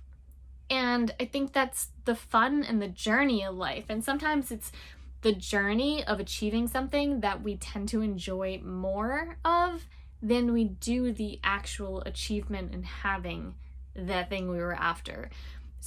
And 0.70 1.14
I 1.20 1.26
think 1.26 1.54
that's 1.54 1.90
the 2.06 2.16
fun 2.16 2.64
and 2.64 2.82
the 2.82 2.88
journey 2.88 3.44
of 3.44 3.56
life. 3.56 3.86
And 3.90 4.04
sometimes 4.04 4.52
it's 4.52 4.72
the 5.22 5.34
journey 5.34 6.04
of 6.04 6.20
achieving 6.20 6.68
something 6.68 7.20
that 7.22 7.44
we 7.44 7.58
tend 7.58 7.90
to 7.90 8.02
enjoy 8.02 8.60
more 8.64 9.38
of 9.44 9.86
than 10.22 10.54
we 10.54 10.64
do 10.64 11.12
the 11.12 11.40
actual 11.44 12.02
achievement 12.02 12.72
and 12.74 12.86
having 12.86 13.56
that 13.96 14.30
thing 14.30 14.50
we 14.50 14.58
were 14.58 14.74
after. 14.74 15.30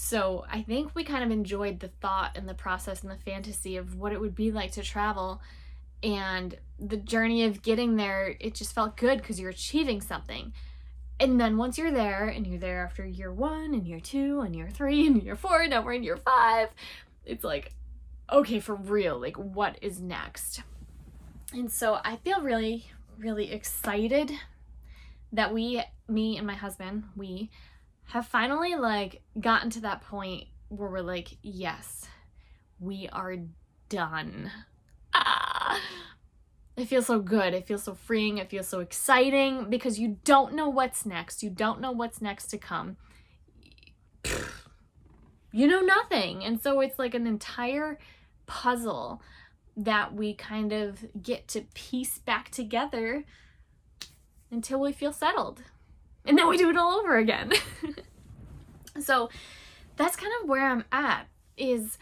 So 0.01 0.45
I 0.49 0.63
think 0.63 0.95
we 0.95 1.03
kind 1.03 1.25
of 1.25 1.33
enjoyed 1.33 1.81
the 1.81 1.89
thought 1.89 2.37
and 2.37 2.49
the 2.49 2.55
process 2.55 3.03
and 3.03 3.11
the 3.11 3.17
fantasy 3.17 3.77
of 3.77 3.97
what 3.97 4.13
it 4.13 4.21
would 4.21 4.37
be 4.37 4.53
like 4.53 4.71
to 4.73 4.83
travel. 4.83 5.43
And 6.05 6.57
the 6.79 6.97
journey 6.97 7.43
of 7.43 7.63
getting 7.63 7.97
there, 7.97 8.37
it 8.39 8.55
just 8.55 8.73
felt 8.73 8.97
good 8.97 9.19
because 9.19 9.41
you're 9.41 9.51
achieving 9.51 10.01
something. 10.01 10.53
And 11.19 11.41
then 11.41 11.57
once 11.57 11.79
you're 11.79 11.91
there, 11.91 12.29
and 12.29 12.47
you're 12.47 12.61
there 12.61 12.85
after 12.85 13.05
year 13.05 13.33
one, 13.33 13.75
and 13.75 13.89
year 13.89 13.99
two, 13.99 14.41
and 14.41 14.55
year 14.55 14.71
three, 14.71 15.05
and 15.09 15.21
year 15.21 15.35
four, 15.35 15.67
now 15.67 15.83
we're 15.83 15.95
in 15.95 16.05
year 16.05 16.17
five, 16.17 16.69
it's 17.27 17.43
like, 17.43 17.73
okay, 18.33 18.61
for 18.61 18.77
real, 18.77 19.21
like, 19.21 19.37
what 19.37 19.81
is 19.83 20.01
next? 20.01 20.63
And 21.53 21.73
so 21.73 21.99
I 22.05 22.19
feel 22.19 22.41
really, 22.41 22.87
really 23.19 23.51
excited 23.51 24.31
that 25.33 25.53
we, 25.53 25.83
me 26.07 26.39
and 26.39 26.47
my 26.47 26.55
husband, 26.55 27.03
we 27.17 27.51
have 28.09 28.27
finally 28.27 28.75
like 28.75 29.23
gotten 29.39 29.71
to 29.71 29.81
that 29.81 30.01
point 30.03 30.49
where 30.69 30.89
we're 30.89 31.01
like, 31.01 31.37
yes, 31.43 32.07
we 32.81 33.09
are 33.13 33.37
done. 33.89 34.51
Ah, 35.13 35.81
it 36.77 36.87
feels 36.87 37.07
so 37.07 37.21
good. 37.21 37.53
It 37.53 37.67
feels 37.67 37.83
so 37.83 37.95
freeing. 37.95 38.39
It 38.39 38.51
feels 38.51 38.69
so 38.69 38.81
exciting 38.81 39.69
because 39.69 39.99
you 39.99 40.19
don't 40.25 40.55
know 40.55 40.69
what's 40.69 41.05
next. 41.05 41.43
You 41.43 41.51
don't 41.51 41.81
know 41.81 41.93
what's 41.93 42.23
next 42.23 42.47
to 42.49 42.59
come. 42.59 42.97
You 45.53 45.67
know 45.67 45.81
nothing. 45.81 46.45
And 46.45 46.61
so 46.63 46.81
it's 46.81 46.99
like 46.99 47.15
an 47.15 47.27
entire 47.27 47.99
puzzle 48.47 49.23
that 49.77 50.15
we 50.15 50.35
kind 50.35 50.73
of 50.73 51.05
get 51.23 51.47
to 51.49 51.63
piece 51.75 52.19
back 52.19 52.51
together 52.51 53.25
until 54.51 54.81
we 54.81 54.93
feel 54.93 55.13
settled. 55.13 55.63
And 56.29 56.39
then 56.39 56.49
we 56.49 56.57
do 56.57 56.71
it 56.71 56.77
all 56.77 56.93
over 56.93 57.17
again. 57.17 57.53
so 59.01 59.31
that's 59.97 60.15
kind 60.15 60.33
of 60.41 60.49
where 60.49 60.67
I'm 60.67 60.85
at 60.93 61.27
is 61.57 61.99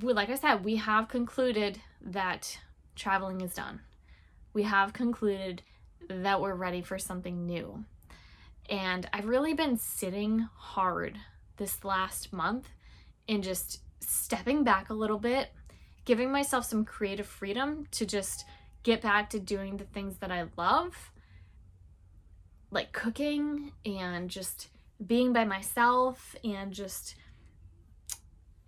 like 0.00 0.30
I 0.30 0.36
said, 0.36 0.64
we 0.64 0.76
have 0.76 1.08
concluded 1.08 1.80
that 2.00 2.58
traveling 2.96 3.40
is 3.40 3.54
done. 3.54 3.80
We 4.52 4.62
have 4.62 4.92
concluded 4.92 5.62
that 6.08 6.40
we're 6.40 6.54
ready 6.54 6.82
for 6.82 6.98
something 6.98 7.46
new. 7.46 7.84
And 8.70 9.08
I've 9.12 9.26
really 9.26 9.54
been 9.54 9.76
sitting 9.76 10.48
hard 10.56 11.18
this 11.58 11.84
last 11.84 12.32
month 12.32 12.68
and 13.28 13.42
just 13.42 13.80
stepping 14.00 14.64
back 14.64 14.90
a 14.90 14.94
little 14.94 15.18
bit 15.18 15.50
giving 16.04 16.30
myself 16.30 16.64
some 16.64 16.84
creative 16.84 17.26
freedom 17.26 17.86
to 17.90 18.04
just 18.06 18.44
get 18.82 19.00
back 19.00 19.30
to 19.30 19.40
doing 19.40 19.76
the 19.76 19.84
things 19.84 20.18
that 20.18 20.30
I 20.30 20.44
love, 20.56 21.12
like 22.74 22.92
cooking 22.92 23.72
and 23.86 24.28
just 24.28 24.68
being 25.04 25.32
by 25.32 25.44
myself 25.44 26.34
and 26.44 26.72
just 26.72 27.14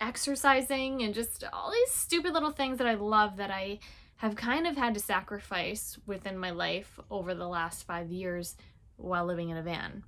exercising 0.00 1.02
and 1.02 1.14
just 1.14 1.44
all 1.52 1.70
these 1.72 1.92
stupid 1.92 2.32
little 2.32 2.50
things 2.50 2.78
that 2.78 2.86
I 2.86 2.94
love 2.94 3.36
that 3.36 3.50
I 3.50 3.80
have 4.16 4.36
kind 4.36 4.66
of 4.66 4.76
had 4.76 4.94
to 4.94 5.00
sacrifice 5.00 5.98
within 6.06 6.38
my 6.38 6.50
life 6.50 6.98
over 7.10 7.34
the 7.34 7.48
last 7.48 7.86
five 7.86 8.10
years 8.10 8.56
while 8.96 9.26
living 9.26 9.50
in 9.50 9.56
a 9.56 9.62
van. 9.62 10.04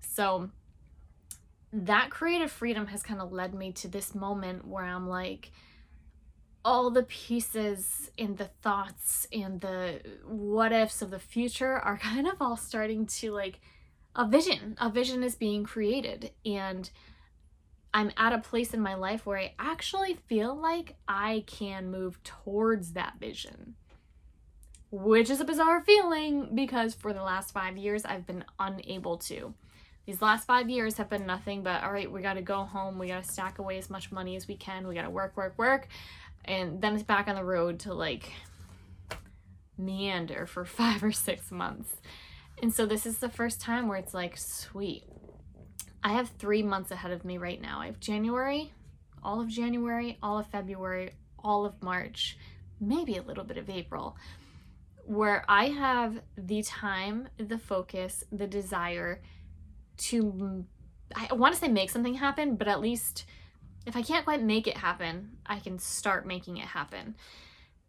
So 0.00 0.50
that 1.72 2.10
creative 2.10 2.50
freedom 2.50 2.86
has 2.88 3.02
kind 3.02 3.20
of 3.20 3.32
led 3.32 3.54
me 3.54 3.72
to 3.72 3.88
this 3.88 4.14
moment 4.14 4.66
where 4.66 4.84
I'm 4.84 5.08
like, 5.08 5.50
all 6.64 6.90
the 6.90 7.04
pieces 7.04 8.10
and 8.18 8.36
the 8.36 8.50
thoughts 8.62 9.26
and 9.32 9.60
the 9.60 10.00
what 10.24 10.72
ifs 10.72 11.02
of 11.02 11.10
the 11.10 11.18
future 11.18 11.78
are 11.78 11.98
kind 12.02 12.26
of 12.26 12.40
all 12.40 12.56
starting 12.56 13.06
to 13.06 13.32
like 13.32 13.60
a 14.14 14.26
vision. 14.26 14.76
A 14.80 14.90
vision 14.90 15.22
is 15.22 15.36
being 15.36 15.64
created. 15.64 16.32
And 16.44 16.90
I'm 17.94 18.10
at 18.16 18.32
a 18.32 18.38
place 18.38 18.74
in 18.74 18.80
my 18.80 18.94
life 18.94 19.24
where 19.24 19.38
I 19.38 19.54
actually 19.58 20.18
feel 20.26 20.54
like 20.54 20.96
I 21.06 21.44
can 21.46 21.90
move 21.90 22.22
towards 22.22 22.92
that 22.92 23.14
vision. 23.18 23.76
Which 24.90 25.30
is 25.30 25.40
a 25.40 25.44
bizarre 25.44 25.82
feeling 25.82 26.54
because 26.54 26.94
for 26.94 27.12
the 27.12 27.22
last 27.22 27.52
five 27.52 27.76
years 27.76 28.04
I've 28.04 28.26
been 28.26 28.44
unable 28.58 29.18
to. 29.18 29.54
These 30.06 30.22
last 30.22 30.46
five 30.46 30.70
years 30.70 30.96
have 30.96 31.10
been 31.10 31.26
nothing 31.26 31.62
but 31.62 31.84
all 31.84 31.92
right, 31.92 32.10
we 32.10 32.22
got 32.22 32.34
to 32.34 32.42
go 32.42 32.64
home, 32.64 32.98
we 32.98 33.08
got 33.08 33.22
to 33.22 33.30
stack 33.30 33.58
away 33.58 33.76
as 33.76 33.90
much 33.90 34.10
money 34.10 34.36
as 34.36 34.48
we 34.48 34.56
can, 34.56 34.88
we 34.88 34.94
got 34.94 35.02
to 35.02 35.10
work, 35.10 35.36
work, 35.36 35.52
work 35.58 35.88
and 36.48 36.80
then 36.80 36.94
it's 36.94 37.02
back 37.04 37.28
on 37.28 37.36
the 37.36 37.44
road 37.44 37.80
to 37.80 37.94
like 37.94 38.32
meander 39.76 40.46
for 40.46 40.64
five 40.64 41.04
or 41.04 41.12
six 41.12 41.52
months. 41.52 42.00
And 42.60 42.74
so 42.74 42.86
this 42.86 43.06
is 43.06 43.18
the 43.18 43.28
first 43.28 43.60
time 43.60 43.86
where 43.86 43.98
it's 43.98 44.14
like, 44.14 44.36
sweet. 44.36 45.04
I 46.02 46.12
have 46.14 46.30
three 46.30 46.62
months 46.62 46.90
ahead 46.90 47.12
of 47.12 47.24
me 47.24 47.38
right 47.38 47.60
now. 47.60 47.80
I 47.80 47.86
have 47.86 48.00
January, 48.00 48.72
all 49.22 49.40
of 49.40 49.48
January, 49.48 50.18
all 50.22 50.38
of 50.38 50.46
February, 50.46 51.12
all 51.38 51.64
of 51.64 51.80
March, 51.82 52.36
maybe 52.80 53.16
a 53.16 53.22
little 53.22 53.44
bit 53.44 53.58
of 53.58 53.68
April, 53.68 54.16
where 55.04 55.44
I 55.48 55.66
have 55.66 56.20
the 56.36 56.62
time, 56.62 57.28
the 57.36 57.58
focus, 57.58 58.24
the 58.32 58.46
desire 58.46 59.22
to, 59.98 60.64
I 61.14 61.32
want 61.34 61.54
to 61.54 61.60
say 61.60 61.68
make 61.68 61.90
something 61.90 62.14
happen, 62.14 62.56
but 62.56 62.68
at 62.68 62.80
least 62.80 63.24
if 63.88 63.96
I 63.96 64.02
can't 64.02 64.24
quite 64.24 64.42
make 64.42 64.66
it 64.66 64.76
happen, 64.76 65.38
I 65.46 65.58
can 65.58 65.78
start 65.78 66.26
making 66.26 66.58
it 66.58 66.66
happen. 66.66 67.16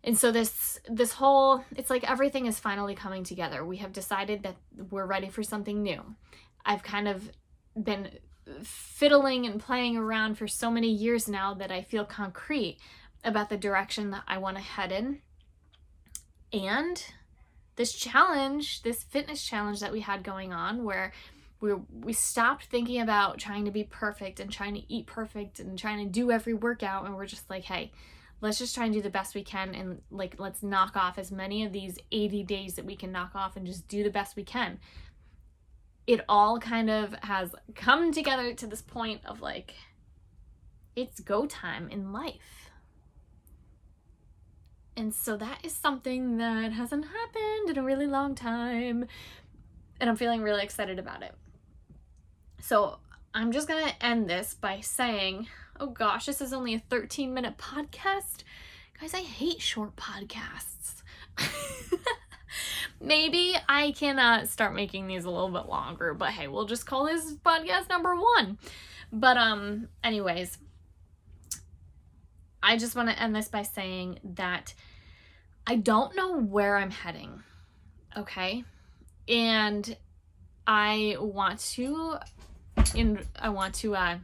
And 0.04 0.18
so 0.18 0.32
this 0.32 0.80
this 0.88 1.14
whole 1.14 1.64
it's 1.76 1.90
like 1.90 2.10
everything 2.10 2.46
is 2.46 2.60
finally 2.60 2.96
coming 2.96 3.24
together. 3.24 3.66
We 3.66 3.78
have 3.78 3.92
decided 3.92 4.44
that 4.44 4.56
we're 4.90 5.06
ready 5.06 5.30
for 5.30 5.44
something 5.44 5.84
new. 5.84 6.02
I've 6.66 6.84
kind 6.84 7.08
of 7.08 7.30
been 7.82 8.10
fiddling 8.64 9.46
and 9.46 9.60
playing 9.60 9.98
around 9.98 10.36
for 10.36 10.48
so 10.48 10.72
many 10.72 10.90
years 10.90 11.28
now 11.28 11.54
that 11.56 11.72
I 11.72 11.82
feel 11.82 12.06
concrete 12.06 12.78
about 13.24 13.50
the 13.50 13.58
direction 13.58 14.12
that 14.12 14.24
I 14.28 14.38
want 14.38 14.56
to 14.56 14.64
head 14.64 14.92
in. 14.92 15.22
And 16.54 17.04
this 17.76 17.94
challenge, 17.94 18.82
this 18.84 19.04
fitness 19.04 19.44
challenge 19.44 19.82
that 19.82 19.92
we 19.92 20.00
had 20.00 20.24
going 20.24 20.54
on 20.54 20.84
where 20.84 21.12
we 21.62 21.74
we 21.92 22.14
stopped 22.14 22.66
thinking 22.66 23.02
about 23.02 23.38
trying 23.38 23.66
to 23.66 23.72
be 23.72 23.84
perfect 23.84 24.40
and 24.40 24.52
trying 24.52 24.74
to 24.76 24.94
eat 24.94 25.06
perfect 25.06 25.60
and 25.60 25.78
trying 25.78 26.06
to 26.06 26.12
do 26.12 26.32
every 26.32 26.54
workout 26.54 27.06
and 27.06 27.16
we're 27.16 27.26
just 27.26 27.50
like 27.50 27.64
hey 27.64 27.92
let's 28.42 28.58
just 28.58 28.74
try 28.74 28.86
and 28.86 28.94
do 28.94 29.02
the 29.02 29.10
best 29.10 29.36
we 29.36 29.44
can 29.44 29.76
and 29.76 30.02
like 30.10 30.36
let's 30.40 30.64
knock 30.64 30.96
off 30.96 31.18
as 31.18 31.32
many 31.32 31.64
of 31.66 31.74
these 31.74 31.98
80 32.12 32.44
days 32.44 32.76
that 32.76 32.86
we 32.86 32.96
can 32.96 33.12
knock 33.12 33.32
off 33.36 33.58
and 33.58 33.66
just 33.66 33.88
do 33.88 34.04
the 34.04 34.10
best 34.10 34.36
we 34.36 34.44
can 34.44 34.80
it 36.08 36.22
all 36.28 36.60
kind 36.60 36.90
of 36.90 37.14
has 37.24 37.54
come 37.76 38.12
together 38.12 38.54
to 38.54 38.66
this 38.66 38.82
point 38.82 39.22
of 39.26 39.42
like 39.42 39.76
it's 40.96 41.20
go 41.20 41.46
time 41.46 41.90
in 41.90 42.14
life 42.14 42.72
and 44.96 45.14
so 45.14 45.38
that 45.38 45.60
is 45.64 45.74
something 45.74 46.38
that 46.38 46.74
hasn't 46.74 47.06
happened 47.06 47.70
in 47.70 47.78
a 47.78 47.84
really 47.84 48.08
long 48.08 48.36
time 48.36 49.06
and 50.00 50.10
I'm 50.10 50.16
feeling 50.16 50.42
really 50.42 50.64
excited 50.64 51.00
about 51.00 51.24
it. 51.24 51.34
So 52.62 53.00
I'm 53.34 53.52
just 53.52 53.68
going 53.68 53.86
to 53.86 54.06
end 54.06 54.30
this 54.30 54.54
by 54.54 54.82
saying, 54.82 55.48
oh 55.80 55.88
gosh, 55.88 56.26
this 56.26 56.42
is 56.42 56.54
only 56.54 56.76
a 56.76 56.80
13 56.80 57.34
minute 57.34 57.58
podcast. 57.58 58.44
Guys, 59.00 59.14
I 59.14 59.22
hate 59.22 59.62
short 59.62 59.96
podcasts. 59.96 61.04
Maybe 63.02 63.56
I 63.68 63.92
can 63.92 64.20
uh, 64.20 64.46
start 64.46 64.76
making 64.76 65.08
these 65.08 65.26
a 65.26 65.30
little 65.30 65.50
bit 65.50 65.68
longer, 65.68 66.14
but 66.14 66.30
hey, 66.30 66.48
we'll 66.48 66.66
just 66.66 66.86
call 66.86 67.06
this 67.06 67.34
podcast 67.36 67.88
number 67.88 68.16
one. 68.16 68.58
But, 69.12 69.38
um, 69.38 69.88
anyways, 70.04 70.58
I 72.62 72.78
just 72.78 72.96
want 72.96 73.10
to 73.10 73.22
end 73.22 73.36
this 73.36 73.48
by 73.48 73.62
saying 73.62 74.20
that 74.36 74.74
I 75.66 75.76
don't 75.76 76.16
know 76.16 76.40
where 76.40 76.76
I'm 76.76 76.92
heading, 76.92 77.42
okay? 78.18 78.64
And 79.28 79.96
I 80.68 81.16
want 81.20 81.60
to 81.76 82.18
in 82.96 83.20
I 83.38 83.50
want 83.50 83.76
to 83.76 83.96
uh 83.96 84.18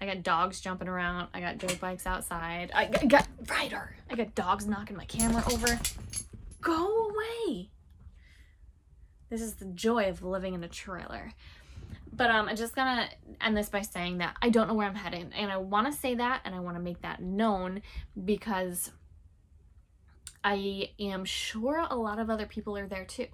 I 0.00 0.06
got 0.06 0.22
dogs 0.22 0.60
jumping 0.60 0.88
around. 0.88 1.28
I 1.32 1.40
got 1.40 1.58
dirt 1.58 1.80
bikes 1.80 2.06
outside. 2.06 2.70
I 2.74 2.86
got, 2.86 3.02
I 3.02 3.06
got 3.06 3.28
Ryder. 3.48 3.96
I 4.10 4.16
got 4.16 4.34
dogs 4.34 4.66
knocking 4.66 4.96
my 4.96 5.04
camera 5.04 5.42
over. 5.50 5.78
Go 6.60 7.08
away. 7.08 7.70
This 9.30 9.40
is 9.40 9.54
the 9.54 9.66
joy 9.66 10.08
of 10.08 10.22
living 10.22 10.54
in 10.54 10.62
a 10.62 10.68
trailer. 10.68 11.32
But 12.12 12.30
um, 12.30 12.48
I'm 12.48 12.56
just 12.56 12.76
gonna 12.76 13.08
end 13.40 13.56
this 13.56 13.68
by 13.68 13.82
saying 13.82 14.18
that 14.18 14.36
I 14.40 14.50
don't 14.50 14.68
know 14.68 14.74
where 14.74 14.86
I'm 14.86 14.94
heading, 14.94 15.32
and 15.36 15.50
I 15.50 15.56
want 15.56 15.86
to 15.86 15.92
say 15.92 16.14
that, 16.14 16.42
and 16.44 16.54
I 16.54 16.60
want 16.60 16.76
to 16.76 16.82
make 16.82 17.02
that 17.02 17.20
known 17.20 17.82
because 18.24 18.92
I 20.44 20.90
am 21.00 21.24
sure 21.24 21.84
a 21.88 21.96
lot 21.96 22.18
of 22.18 22.30
other 22.30 22.46
people 22.46 22.76
are 22.76 22.86
there 22.86 23.04
too, 23.04 23.26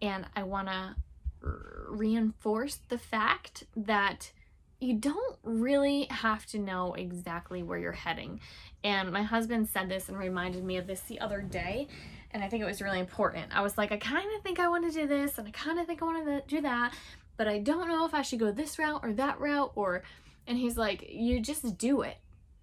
and 0.00 0.26
I 0.36 0.44
want 0.44 0.68
to 0.68 0.94
reinforce 1.42 2.78
the 2.88 2.98
fact 2.98 3.64
that 3.76 4.32
you 4.80 4.94
don't 4.94 5.36
really 5.42 6.06
have 6.10 6.46
to 6.46 6.58
know 6.58 6.94
exactly 6.94 7.62
where 7.62 7.78
you're 7.78 7.92
heading. 7.92 8.40
And 8.82 9.12
my 9.12 9.22
husband 9.22 9.68
said 9.68 9.88
this 9.88 10.08
and 10.08 10.18
reminded 10.18 10.64
me 10.64 10.78
of 10.78 10.86
this 10.86 11.00
the 11.00 11.20
other 11.20 11.42
day. 11.42 11.88
And 12.30 12.42
I 12.42 12.48
think 12.48 12.62
it 12.62 12.66
was 12.66 12.80
really 12.80 13.00
important. 13.00 13.54
I 13.54 13.60
was 13.60 13.76
like, 13.76 13.92
I 13.92 13.98
kind 13.98 14.26
of 14.36 14.42
think 14.42 14.58
I 14.58 14.68
want 14.68 14.90
to 14.90 14.98
do 14.98 15.06
this 15.06 15.36
and 15.36 15.46
I 15.46 15.50
kind 15.50 15.78
of 15.78 15.86
think 15.86 16.00
I 16.00 16.06
want 16.06 16.26
to 16.26 16.42
do 16.46 16.62
that, 16.62 16.94
but 17.36 17.48
I 17.48 17.58
don't 17.58 17.88
know 17.88 18.06
if 18.06 18.14
I 18.14 18.22
should 18.22 18.38
go 18.38 18.52
this 18.52 18.78
route 18.78 19.00
or 19.02 19.12
that 19.14 19.40
route 19.40 19.72
or. 19.74 20.02
And 20.46 20.56
he's 20.56 20.76
like, 20.76 21.06
you 21.10 21.40
just 21.40 21.76
do 21.76 22.00
it. 22.00 22.16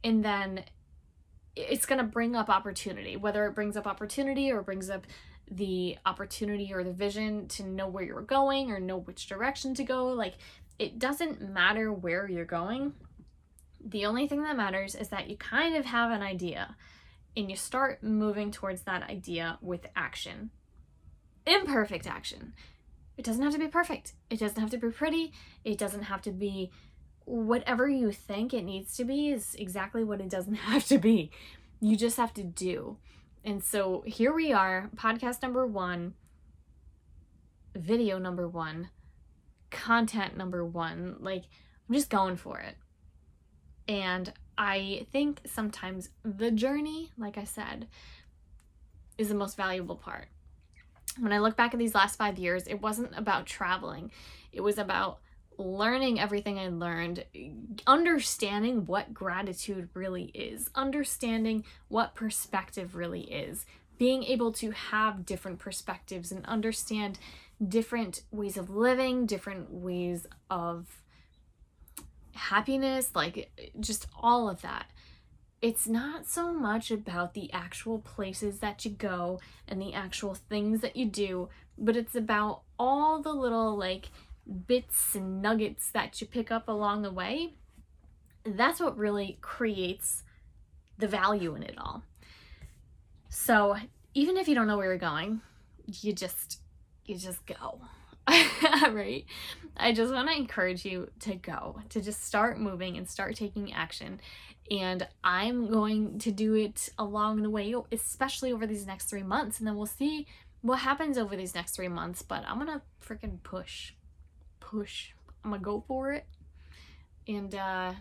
And 0.03 0.25
then 0.25 0.63
it's 1.55 1.85
going 1.85 1.99
to 1.99 2.03
bring 2.03 2.35
up 2.35 2.49
opportunity, 2.49 3.15
whether 3.15 3.45
it 3.45 3.55
brings 3.55 3.77
up 3.77 3.87
opportunity 3.87 4.51
or 4.51 4.61
brings 4.61 4.89
up 4.89 5.05
the 5.49 5.97
opportunity 6.05 6.73
or 6.73 6.83
the 6.83 6.91
vision 6.91 7.47
to 7.47 7.63
know 7.63 7.87
where 7.87 8.03
you're 8.03 8.21
going 8.21 8.71
or 8.71 8.79
know 8.79 8.97
which 8.97 9.27
direction 9.27 9.73
to 9.75 9.83
go. 9.83 10.07
Like, 10.07 10.35
it 10.79 10.99
doesn't 10.99 11.41
matter 11.41 11.91
where 11.91 12.29
you're 12.29 12.45
going. 12.45 12.93
The 13.83 14.05
only 14.05 14.27
thing 14.27 14.43
that 14.43 14.57
matters 14.57 14.95
is 14.95 15.09
that 15.09 15.29
you 15.29 15.37
kind 15.37 15.75
of 15.75 15.85
have 15.85 16.11
an 16.11 16.21
idea 16.21 16.75
and 17.35 17.49
you 17.49 17.55
start 17.55 18.03
moving 18.03 18.51
towards 18.51 18.81
that 18.81 19.09
idea 19.09 19.57
with 19.61 19.85
action. 19.95 20.49
Imperfect 21.45 22.07
action. 22.07 22.53
It 23.17 23.23
doesn't 23.23 23.43
have 23.43 23.53
to 23.53 23.59
be 23.59 23.67
perfect. 23.67 24.13
It 24.29 24.39
doesn't 24.39 24.59
have 24.59 24.71
to 24.71 24.77
be 24.77 24.89
pretty. 24.89 25.31
It 25.63 25.77
doesn't 25.77 26.03
have 26.03 26.21
to 26.23 26.31
be 26.31 26.71
whatever 27.25 27.89
you 27.89 28.11
think 28.11 28.53
it 28.53 28.63
needs 28.63 28.95
to 28.95 29.03
be 29.03 29.29
is 29.29 29.55
exactly 29.55 30.03
what 30.03 30.21
it 30.21 30.29
doesn't 30.29 30.55
have 30.71 30.85
to 30.87 30.97
be. 30.97 31.31
You 31.79 31.95
just 31.95 32.17
have 32.17 32.33
to 32.35 32.43
do. 32.43 32.97
And 33.47 33.63
so 33.63 34.03
here 34.05 34.33
we 34.33 34.51
are, 34.51 34.89
podcast 34.97 35.41
number 35.41 35.65
one, 35.65 36.15
video 37.73 38.17
number 38.17 38.45
one, 38.45 38.89
content 39.71 40.35
number 40.35 40.65
one. 40.65 41.15
Like, 41.21 41.45
I'm 41.87 41.95
just 41.95 42.09
going 42.09 42.35
for 42.35 42.59
it. 42.59 42.75
And 43.87 44.33
I 44.57 45.07
think 45.13 45.39
sometimes 45.45 46.09
the 46.25 46.51
journey, 46.51 47.13
like 47.17 47.37
I 47.37 47.45
said, 47.45 47.87
is 49.17 49.29
the 49.29 49.35
most 49.35 49.55
valuable 49.55 49.95
part. 49.95 50.27
When 51.17 51.31
I 51.31 51.39
look 51.39 51.55
back 51.55 51.73
at 51.73 51.79
these 51.79 51.95
last 51.95 52.17
five 52.17 52.37
years, 52.37 52.67
it 52.67 52.81
wasn't 52.81 53.17
about 53.17 53.45
traveling, 53.45 54.11
it 54.51 54.59
was 54.59 54.77
about 54.77 55.19
learning 55.57 56.19
everything 56.19 56.59
I 56.59 56.67
learned, 56.67 57.25
understanding 57.85 58.85
what 58.85 59.13
gratitude 59.13 59.89
really 59.93 60.25
is, 60.33 60.69
understanding 60.75 61.63
what 61.87 62.15
perspective 62.15 62.95
really 62.95 63.21
is, 63.21 63.65
being 63.97 64.23
able 64.23 64.51
to 64.53 64.71
have 64.71 65.25
different 65.25 65.59
perspectives 65.59 66.31
and 66.31 66.45
understand 66.45 67.17
different 67.65 68.21
ways 68.31 68.57
of 68.57 68.69
living, 68.69 69.25
different 69.25 69.71
ways 69.71 70.27
of 70.49 71.01
happiness, 72.35 73.11
like 73.15 73.51
just 73.79 74.07
all 74.21 74.49
of 74.49 74.61
that. 74.61 74.91
It's 75.59 75.87
not 75.87 76.27
so 76.27 76.53
much 76.53 76.91
about 76.91 77.33
the 77.33 77.51
actual 77.51 77.97
places 77.97 78.59
that 78.59 78.85
you 78.85 78.91
go 78.91 79.39
and 79.67 79.81
the 79.81 79.93
actual 79.93 80.35
things 80.35 80.81
that 80.81 80.95
you 80.95 81.05
do, 81.07 81.49
but 81.79 81.97
it's 81.97 82.13
about 82.13 82.61
all 82.77 83.19
the 83.21 83.33
little 83.33 83.75
like 83.75 84.09
bits 84.67 85.15
and 85.15 85.41
nuggets 85.41 85.89
that 85.91 86.19
you 86.21 86.27
pick 86.27 86.51
up 86.51 86.67
along 86.67 87.01
the 87.01 87.11
way, 87.11 87.53
that's 88.45 88.79
what 88.79 88.97
really 88.97 89.37
creates 89.41 90.23
the 90.97 91.07
value 91.07 91.55
in 91.55 91.63
it 91.63 91.75
all. 91.77 92.03
So 93.29 93.75
even 94.13 94.37
if 94.37 94.47
you 94.47 94.55
don't 94.55 94.67
know 94.67 94.77
where 94.77 94.87
you're 94.87 94.97
going, 94.97 95.41
you 95.85 96.13
just 96.13 96.59
you 97.05 97.15
just 97.15 97.45
go. 97.45 97.81
right? 98.91 99.25
I 99.77 99.93
just 99.93 100.13
want 100.13 100.27
to 100.29 100.35
encourage 100.35 100.83
you 100.83 101.09
to 101.21 101.35
go, 101.35 101.81
to 101.89 102.01
just 102.01 102.25
start 102.25 102.59
moving 102.59 102.97
and 102.97 103.09
start 103.09 103.35
taking 103.35 103.71
action. 103.71 104.19
And 104.69 105.07
I'm 105.23 105.71
going 105.71 106.19
to 106.19 106.31
do 106.31 106.53
it 106.55 106.89
along 106.97 107.41
the 107.41 107.49
way, 107.49 107.73
especially 107.91 108.51
over 108.51 108.67
these 108.67 108.85
next 108.85 109.05
three 109.05 109.23
months. 109.23 109.59
And 109.59 109.67
then 109.67 109.77
we'll 109.77 109.85
see 109.85 110.27
what 110.61 110.79
happens 110.79 111.17
over 111.17 111.37
these 111.37 111.55
next 111.55 111.75
three 111.75 111.87
months. 111.87 112.21
But 112.21 112.43
I'm 112.45 112.59
going 112.59 112.67
to 112.67 112.81
freaking 113.05 113.41
push 113.43 113.93
push. 114.69 115.11
I'm 115.43 115.51
gonna 115.51 115.63
go 115.63 115.83
for 115.87 116.11
it 116.11 116.25
and 117.27 117.53
uh, 117.55 117.93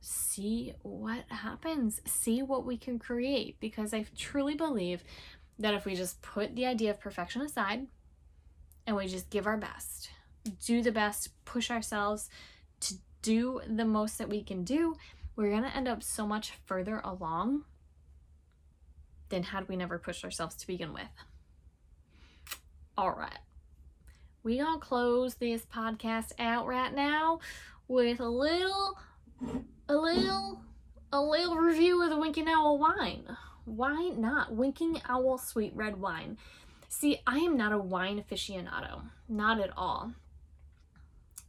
see 0.00 0.74
what 0.82 1.24
happens, 1.28 2.00
see 2.06 2.42
what 2.42 2.64
we 2.64 2.76
can 2.76 2.98
create. 2.98 3.60
Because 3.60 3.92
I 3.92 4.06
truly 4.16 4.54
believe 4.54 5.02
that 5.58 5.74
if 5.74 5.84
we 5.84 5.94
just 5.94 6.22
put 6.22 6.54
the 6.56 6.66
idea 6.66 6.90
of 6.90 7.00
perfection 7.00 7.42
aside 7.42 7.86
and 8.86 8.96
we 8.96 9.06
just 9.08 9.30
give 9.30 9.46
our 9.46 9.56
best, 9.56 10.10
do 10.64 10.82
the 10.82 10.92
best, 10.92 11.30
push 11.44 11.70
ourselves 11.70 12.30
to 12.80 12.94
do 13.20 13.60
the 13.68 13.84
most 13.84 14.18
that 14.18 14.28
we 14.28 14.42
can 14.42 14.64
do, 14.64 14.96
we're 15.36 15.50
gonna 15.50 15.72
end 15.74 15.88
up 15.88 16.02
so 16.02 16.26
much 16.26 16.52
further 16.64 17.00
along 17.04 17.64
than 19.28 19.42
had 19.42 19.68
we 19.68 19.76
never 19.76 19.98
pushed 19.98 20.24
ourselves 20.24 20.56
to 20.56 20.66
begin 20.66 20.94
with. 20.94 21.10
All 22.96 23.10
right 23.10 23.38
we 24.42 24.58
gonna 24.58 24.78
close 24.78 25.34
this 25.34 25.66
podcast 25.66 26.32
out 26.38 26.66
right 26.66 26.94
now 26.94 27.40
with 27.88 28.20
a 28.20 28.28
little, 28.28 28.98
a 29.88 29.94
little, 29.94 30.62
a 31.12 31.20
little 31.20 31.56
review 31.56 32.02
of 32.02 32.10
the 32.10 32.16
Winking 32.16 32.48
Owl 32.48 32.78
wine. 32.78 33.36
Why 33.64 34.12
not? 34.16 34.54
Winking 34.54 35.00
Owl 35.08 35.38
Sweet 35.38 35.72
Red 35.74 36.00
Wine. 36.00 36.38
See, 36.88 37.18
I 37.26 37.38
am 37.38 37.56
not 37.56 37.72
a 37.72 37.78
wine 37.78 38.22
aficionado. 38.22 39.02
Not 39.28 39.60
at 39.60 39.70
all. 39.76 40.12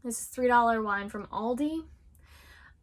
This 0.04 0.19
is 0.21 0.28
$3 0.36 0.84
wine 0.84 1.10
from 1.10 1.28
Aldi. 1.28 1.84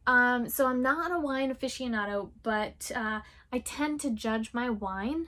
Um, 0.07 0.49
so 0.49 0.67
I'm 0.67 0.83
not 0.83 1.11
a 1.11 1.19
wine 1.19 1.53
aficionado, 1.53 2.31
but 2.43 2.91
uh, 2.95 3.21
I 3.53 3.59
tend 3.59 4.01
to 4.01 4.11
judge 4.11 4.55
my 4.55 4.71
wine 4.71 5.27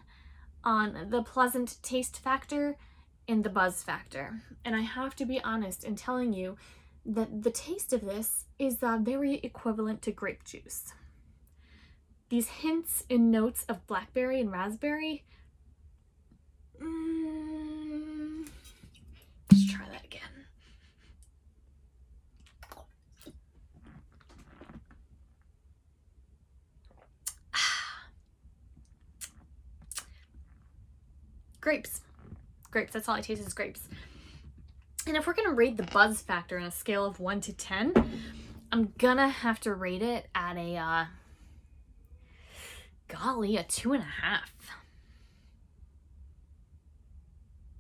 on 0.63 1.09
the 1.11 1.23
pleasant 1.23 1.77
taste 1.83 2.19
factor 2.19 2.77
and 3.29 3.45
the 3.45 3.51
buzz 3.51 3.83
factor. 3.83 4.41
And 4.65 4.75
I 4.75 4.81
have 4.81 5.15
to 5.17 5.27
be 5.27 5.41
honest 5.45 5.85
in 5.85 5.95
telling 5.95 6.33
you 6.33 6.57
that 7.05 7.43
the 7.43 7.51
taste 7.51 7.93
of 7.93 8.01
this 8.01 8.47
is 8.59 8.83
uh, 8.83 8.97
very 9.01 9.35
equivalent 9.37 10.01
to 10.03 10.11
grape 10.11 10.45
juice. 10.45 10.95
These 12.31 12.49
hints 12.49 13.05
and 13.09 13.31
notes 13.31 13.65
of 13.69 13.87
blackberry 13.87 14.41
and 14.41 14.51
raspberry. 14.51 15.25
Mm, 16.83 18.49
let's 19.51 19.73
try 19.73 19.87
that 19.91 20.05
again. 20.05 20.21
Grapes 31.61 32.01
grapes. 32.71 32.93
That's 32.93 33.09
all 33.09 33.17
I 33.17 33.21
taste 33.21 33.47
is 33.47 33.55
grapes. 33.55 33.89
And 35.07 35.17
if 35.17 35.27
we're 35.27 35.35
gonna 35.35 35.53
rate 35.53 35.77
the 35.77 35.85
buzz 35.85 36.21
factor 36.21 36.59
on 36.59 36.65
a 36.65 36.71
scale 36.71 37.05
of 37.05 37.19
one 37.19 37.41
to 37.43 37.53
10, 37.53 37.95
I'm 38.71 38.93
gonna 38.99 39.29
have 39.29 39.61
to 39.61 39.75
rate 39.75 40.03
it 40.03 40.29
at 40.35 40.57
a, 40.57 40.77
uh, 40.77 41.05
golly, 43.09 43.57
a 43.57 43.63
two 43.63 43.93
and 43.93 44.03
a 44.03 44.23
half. 44.23 44.53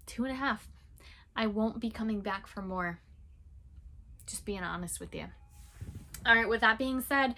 Two 0.07 0.25
and 0.25 0.33
a 0.33 0.37
half. 0.37 0.69
I 1.37 1.47
won't 1.47 1.81
be 1.81 1.91
coming 1.91 2.21
back 2.21 2.47
for 2.47 2.63
more. 2.63 3.01
Just 4.27 4.45
being 4.45 4.63
honest 4.63 4.99
with 4.99 5.15
you. 5.15 5.27
All 6.27 6.35
right, 6.35 6.49
with 6.49 6.63
that 6.63 6.79
being 6.79 7.01
said, 7.01 7.35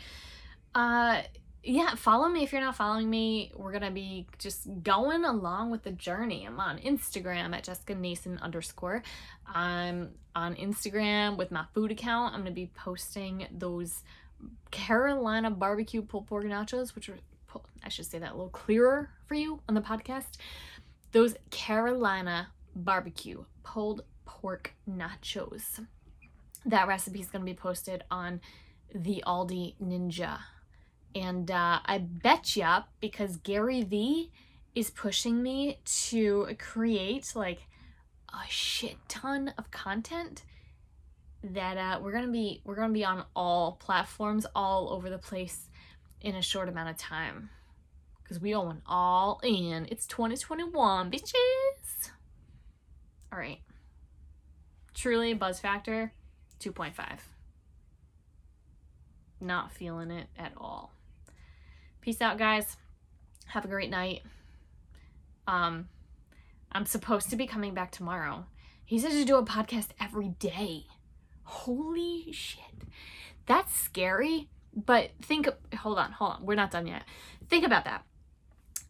uh, 0.75 1.23
yeah, 1.63 1.95
follow 1.95 2.29
me 2.29 2.43
if 2.43 2.53
you're 2.53 2.61
not 2.61 2.77
following 2.77 3.11
me. 3.11 3.53
We're 3.55 3.73
gonna 3.73 3.91
be 3.91 4.27
just 4.39 4.67
going 4.83 5.25
along 5.25 5.71
with 5.71 5.83
the 5.83 5.91
journey. 5.91 6.47
I'm 6.47 6.59
on 6.59 6.79
Instagram 6.79 7.55
at 7.55 7.65
Jessica 7.65 7.95
Nason 7.95 8.39
underscore. 8.39 9.03
I'm 9.47 10.13
on 10.35 10.55
Instagram 10.55 11.37
with 11.37 11.51
my 11.51 11.65
food 11.75 11.91
account. 11.91 12.35
I'm 12.35 12.41
gonna 12.41 12.53
be 12.53 12.71
posting 12.75 13.47
those 13.51 14.03
Carolina 14.71 15.51
barbecue 15.51 16.01
pulled 16.01 16.29
pork 16.29 16.47
nachos, 16.47 16.95
which 16.95 17.11
are 17.11 17.19
I 17.83 17.89
should 17.89 18.07
say 18.07 18.19
that 18.19 18.31
a 18.31 18.35
little 18.35 18.49
clearer 18.49 19.11
for 19.27 19.35
you 19.35 19.61
on 19.69 19.75
the 19.75 19.81
podcast. 19.81 20.39
Those 21.13 21.35
Carolina 21.51 22.49
barbecue 22.75 23.45
pulled 23.65 24.03
pork 24.25 24.73
nachos. 24.89 25.85
That 26.65 26.89
recipe 26.89 27.21
is 27.21 27.27
gonna 27.27 27.45
be 27.45 27.55
posted 27.55 28.05
on 28.11 28.41
the 28.95 29.23
Aldi 29.27 29.75
Ninja 29.83 30.39
and 31.15 31.51
uh, 31.51 31.81
I 31.85 31.99
bet 31.99 32.57
ya, 32.57 32.83
because 33.01 33.37
Gary 33.37 33.83
Vee 33.83 34.31
is 34.75 34.91
pushing 34.91 35.43
me 35.43 35.79
to 35.85 36.49
create 36.59 37.33
like 37.35 37.67
a 38.33 38.49
shit 38.49 38.97
ton 39.09 39.53
of 39.59 39.71
content 39.71 40.45
that 41.43 41.77
uh, 41.77 42.01
we're 42.01 42.13
gonna 42.13 42.29
be 42.29 42.61
we're 42.65 42.77
gonna 42.77 42.93
be 42.93 43.05
on 43.05 43.25
all 43.35 43.73
platforms 43.73 44.47
all 44.55 44.91
over 44.91 45.11
the 45.11 45.19
place 45.19 45.69
in 46.21 46.35
a 46.35 46.43
short 46.43 46.69
amount 46.69 46.91
of 46.91 46.97
time. 46.97 47.51
Because 48.23 48.41
we 48.41 48.53
going 48.53 48.83
all 48.87 49.41
in. 49.43 49.89
It's 49.91 50.07
2021 50.07 51.11
bitches! 51.11 52.11
All 53.33 53.39
right 53.39 53.61
truly 55.01 55.33
buzz 55.33 55.59
factor 55.59 56.13
2.5 56.61 56.93
not 59.41 59.73
feeling 59.73 60.11
it 60.11 60.27
at 60.39 60.53
all. 60.59 60.93
Peace 62.01 62.21
out, 62.23 62.39
guys. 62.39 62.77
Have 63.47 63.65
a 63.65 63.69
great 63.69 63.91
night. 63.91 64.23
Um, 65.47 65.89
I'm 66.73 66.87
supposed 66.87 67.31
to 67.31 67.37
be 67.37 67.47
coming 67.47 67.75
back 67.75 67.91
tomorrow. 67.91 68.47
He 68.85 68.99
says 68.99 69.13
to 69.13 69.25
do 69.25 69.37
a 69.37 69.45
podcast 69.45 69.89
every 70.01 70.29
day. 70.29 70.87
Holy 71.45 72.33
shit. 72.33 72.65
That's 73.47 73.77
scary. 73.77 74.49
But 74.75 75.11
think, 75.21 75.49
hold 75.77 75.99
on, 75.99 76.13
hold 76.13 76.33
on. 76.33 76.47
We're 76.47 76.55
not 76.55 76.71
done 76.71 76.87
yet. 76.87 77.03
Think 77.49 77.65
about 77.65 77.85
that. 77.85 78.05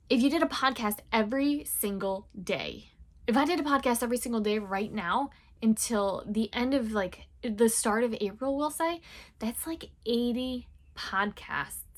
If 0.08 0.20
you 0.20 0.30
did 0.30 0.42
a 0.42 0.46
podcast 0.46 0.98
every 1.12 1.64
single 1.64 2.28
day, 2.40 2.90
if 3.26 3.36
I 3.36 3.44
did 3.44 3.60
a 3.60 3.62
podcast 3.62 4.02
every 4.02 4.18
single 4.18 4.40
day 4.40 4.58
right 4.58 4.92
now 4.92 5.30
until 5.62 6.24
the 6.26 6.52
end 6.52 6.74
of 6.74 6.92
like 6.92 7.26
the 7.42 7.68
start 7.68 8.04
of 8.04 8.14
April, 8.20 8.56
we'll 8.56 8.70
say, 8.70 9.00
that's 9.38 9.66
like 9.66 9.90
80 10.04 10.68
podcasts. 10.96 11.89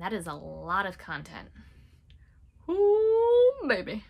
That 0.00 0.14
is 0.14 0.26
a 0.26 0.32
lot 0.32 0.86
of 0.86 0.96
content. 0.96 1.50
Ooh, 2.70 3.52
baby. 3.68 4.02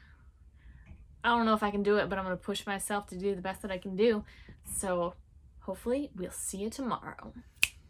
I 1.24 1.37
don't 1.37 1.46
know 1.46 1.55
if 1.55 1.64
I 1.64 1.72
can 1.72 1.83
do 1.83 1.96
it, 1.96 2.09
but 2.09 2.16
I'm 2.16 2.24
going 2.24 2.37
to 2.37 2.42
push 2.42 2.64
myself 2.64 3.09
to 3.09 3.18
do 3.18 3.35
the 3.35 3.42
best 3.42 3.62
that 3.62 3.72
I 3.72 3.79
can 3.79 3.96
do. 3.96 4.24
So 4.64 5.14
hopefully, 5.59 6.11
we'll 6.14 6.31
see 6.31 6.59
you 6.59 6.70
tomorrow. 6.70 7.35